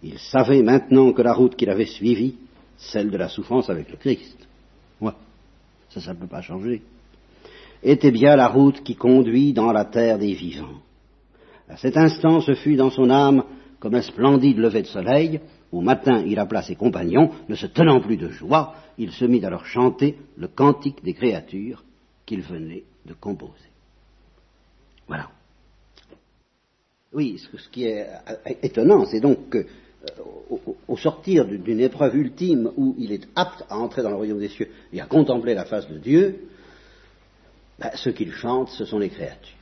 Il 0.03 0.19
savait 0.19 0.63
maintenant 0.63 1.13
que 1.13 1.23
la 1.23 1.33
route 1.33 1.57
qu'il 1.57 1.71
avait 1.71 1.87
suivie, 1.87 2.37
celle 2.77 3.11
de 3.11 3.17
la 3.17 3.29
souffrance 3.29 3.69
avec 3.69 3.91
le 3.91 3.97
Christ, 3.97 4.48
ouais, 5.01 5.13
ça, 5.91 6.01
ça 6.01 6.15
ne 6.15 6.19
peut 6.19 6.27
pas 6.27 6.43
changer, 6.43 6.83
était 7.83 8.11
bien 8.11 8.37
la 8.37 8.49
route 8.49 8.83
qui 8.83 8.97
conduit 8.97 9.53
dans 9.53 9.73
la 9.73 9.85
terre 9.85 10.19
des 10.19 10.35
vivants. 10.35 10.81
À 11.69 11.77
cet 11.77 11.97
instant, 11.97 12.41
ce 12.41 12.55
fut 12.55 12.77
dans 12.77 12.91
son 12.91 13.11
âme 13.11 13.45
comme 13.79 13.95
un 13.95 14.03
splendide 14.03 14.59
lever 14.59 14.83
de 14.83 14.87
soleil. 14.87 15.41
Au 15.71 15.81
matin, 15.81 16.25
il 16.27 16.39
appela 16.39 16.63
ses 16.63 16.77
compagnons, 16.77 17.31
ne 17.49 17.55
se 17.55 17.67
tenant 17.67 18.01
plus 18.01 18.17
de 18.17 18.31
joie, 18.31 18.75
il 18.97 19.13
se 19.13 19.27
mit 19.27 19.45
à 19.45 19.51
leur 19.51 19.67
chanter 19.67 20.17
le 20.37 20.49
cantique 20.49 21.05
des 21.05 21.13
créatures 21.13 21.85
qu'il 22.25 22.41
venait 22.41 22.85
de 23.05 23.13
composer. 23.13 23.53
Voilà. 25.07 25.29
Oui, 27.13 27.39
ce 27.39 27.69
qui 27.69 27.85
est 27.85 28.07
étonnant, 28.63 29.05
c'est 29.07 29.21
donc 29.21 29.49
que 29.51 29.67
au, 30.89 30.97
sortir 30.97 31.45
d'une 31.45 31.81
épreuve 31.81 32.17
ultime 32.17 32.71
où 32.77 32.95
il 32.99 33.13
est 33.13 33.29
apte 33.35 33.65
à 33.69 33.79
entrer 33.79 34.03
dans 34.03 34.11
le 34.11 34.17
royaume 34.17 34.39
des 34.39 34.49
cieux 34.49 34.69
et 34.93 35.01
à 35.01 35.07
contempler 35.07 35.55
la 35.55 35.65
face 35.65 35.89
de 35.89 35.99
Dieu, 35.99 36.49
ben, 37.79 37.91
ce 37.95 38.11
qu'il 38.11 38.33
chante, 38.33 38.71
ce 38.71 38.85
sont 38.85 38.99
les 38.99 39.09
créatures. 39.09 39.55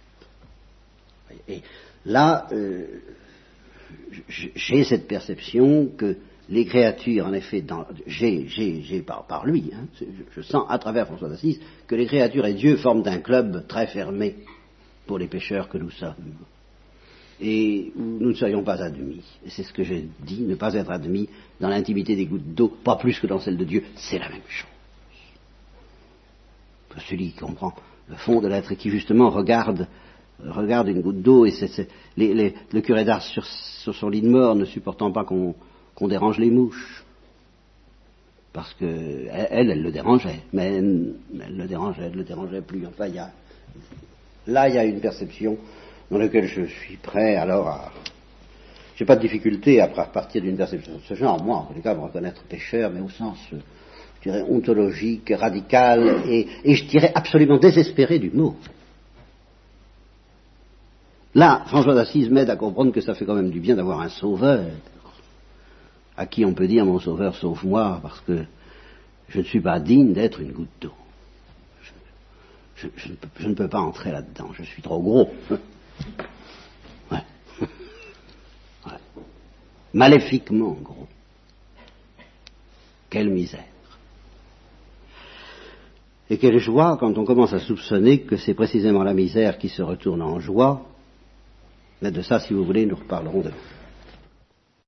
Et 1.48 1.62
là, 2.04 2.46
euh, 2.52 2.86
j'ai 4.28 4.84
cette 4.84 5.06
perception 5.06 5.88
que 5.96 6.16
les 6.48 6.64
créatures, 6.64 7.26
en 7.26 7.32
effet, 7.32 7.64
j'ai 8.06 9.02
par, 9.02 9.26
par, 9.26 9.46
lui, 9.46 9.72
hein, 9.74 9.86
je, 10.34 10.42
sens 10.42 10.64
à 10.68 10.78
travers 10.78 11.06
François 11.06 11.28
d'Assise 11.28 11.60
que 11.86 11.94
les 11.94 12.06
créatures 12.06 12.46
et 12.46 12.54
Dieu 12.54 12.76
forment 12.76 13.06
un 13.06 13.18
club 13.18 13.66
très 13.66 13.88
fermé 13.88 14.36
pour 15.06 15.18
les 15.18 15.26
pécheurs 15.26 15.68
que 15.68 15.78
nous 15.78 15.90
sommes 15.90 16.14
et 17.40 17.92
où 17.96 18.02
nous 18.02 18.30
ne 18.30 18.34
serions 18.34 18.62
pas 18.62 18.82
admis. 18.82 19.22
C'est 19.48 19.62
ce 19.62 19.72
que 19.72 19.82
j'ai 19.82 20.08
dit, 20.20 20.42
ne 20.42 20.54
pas 20.54 20.74
être 20.74 20.90
admis 20.90 21.28
dans 21.60 21.68
l'intimité 21.68 22.16
des 22.16 22.26
gouttes 22.26 22.54
d'eau, 22.54 22.68
pas 22.68 22.96
plus 22.96 23.18
que 23.18 23.26
dans 23.26 23.40
celle 23.40 23.56
de 23.56 23.64
Dieu, 23.64 23.84
c'est 23.94 24.18
la 24.18 24.28
même 24.28 24.40
chose. 24.48 24.70
Celui 27.08 27.32
qui 27.32 27.36
comprend 27.36 27.74
le 28.08 28.16
fond 28.16 28.40
de 28.40 28.48
l'être 28.48 28.72
et 28.72 28.76
qui 28.76 28.88
justement 28.88 29.28
regarde, 29.28 29.86
une 30.40 31.02
goutte 31.02 31.20
d'eau 31.20 31.44
et 31.44 31.50
c'est, 31.50 31.88
le 32.16 32.80
curé 32.80 33.04
d'Ars 33.04 33.22
sur, 33.22 33.44
son 33.94 34.08
lit 34.08 34.22
de 34.22 34.28
mort 34.28 34.54
ne 34.54 34.64
supportant 34.64 35.12
pas 35.12 35.24
qu'on, 35.24 35.54
dérange 36.08 36.38
les 36.38 36.50
mouches. 36.50 37.04
Parce 38.54 38.72
que 38.72 39.26
elle, 39.30 39.70
elle 39.70 39.82
le 39.82 39.92
dérangeait, 39.92 40.40
mais 40.54 40.76
elle, 40.76 41.14
le 41.54 41.66
dérangeait, 41.66 42.04
elle 42.06 42.16
le 42.16 42.24
dérangeait 42.24 42.62
plus. 42.62 42.86
Enfin, 42.86 43.08
là, 44.46 44.68
il 44.70 44.74
y 44.74 44.78
a 44.78 44.84
une 44.84 45.00
perception 45.00 45.58
dans 46.10 46.18
lequel 46.18 46.46
je 46.46 46.64
suis 46.64 46.96
prêt 46.96 47.36
alors 47.36 47.68
à... 47.68 47.92
J'ai 48.96 49.04
pas 49.04 49.16
de 49.16 49.20
difficulté 49.20 49.80
à 49.80 49.88
partir 49.88 50.40
d'une 50.40 50.56
perception 50.56 50.94
de 50.94 51.02
ce 51.06 51.14
genre, 51.14 51.42
moi, 51.42 51.58
en 51.70 51.74
tout 51.74 51.82
cas, 51.82 51.94
me 51.94 52.00
reconnaître 52.00 52.42
pécheur, 52.44 52.90
mais 52.90 53.00
au 53.00 53.10
sens, 53.10 53.38
euh, 53.52 53.58
je 54.20 54.30
dirais, 54.30 54.42
ontologique, 54.48 55.30
radical, 55.36 56.22
et, 56.26 56.48
je 56.64 56.84
dirais 56.84 57.12
absolument 57.14 57.58
désespéré 57.58 58.18
du 58.18 58.30
mot. 58.30 58.56
Là, 61.34 61.64
François 61.66 61.94
d'Assise 61.94 62.30
m'aide 62.30 62.48
à 62.48 62.56
comprendre 62.56 62.90
que 62.90 63.02
ça 63.02 63.12
fait 63.12 63.26
quand 63.26 63.34
même 63.34 63.50
du 63.50 63.60
bien 63.60 63.76
d'avoir 63.76 64.00
un 64.00 64.08
sauveur, 64.08 64.64
à 66.16 66.24
qui 66.24 66.46
on 66.46 66.54
peut 66.54 66.66
dire 66.66 66.86
mon 66.86 66.98
sauveur 66.98 67.36
sauve-moi, 67.36 68.00
parce 68.00 68.20
que 68.20 68.44
je 69.28 69.38
ne 69.40 69.44
suis 69.44 69.60
pas 69.60 69.78
digne 69.78 70.14
d'être 70.14 70.40
une 70.40 70.52
goutte 70.52 70.68
d'eau. 70.80 70.94
Je, 72.76 73.46
ne 73.46 73.54
peux 73.54 73.68
pas 73.68 73.80
entrer 73.80 74.12
là-dedans, 74.12 74.48
je 74.54 74.62
suis 74.62 74.80
trop 74.80 75.00
gros. 75.00 75.30
Maléfiquement 79.94 80.76
gros. 80.82 81.06
quelle 83.10 83.30
misère. 83.30 83.64
Et 86.28 86.38
quelle 86.38 86.58
joie 86.58 86.96
quand 86.98 87.16
on 87.16 87.24
commence 87.24 87.52
à 87.52 87.60
soupçonner 87.60 88.22
que 88.22 88.36
c'est 88.36 88.54
précisément 88.54 89.04
la 89.04 89.14
misère 89.14 89.58
qui 89.58 89.68
se 89.68 89.82
retourne 89.82 90.22
en 90.22 90.40
joie. 90.40 90.82
Mais 92.02 92.10
de 92.10 92.20
ça, 92.20 92.40
si 92.40 92.52
vous 92.52 92.64
voulez, 92.64 92.84
nous 92.84 92.96
reparlerons 92.96 93.40
demain. 93.40 93.54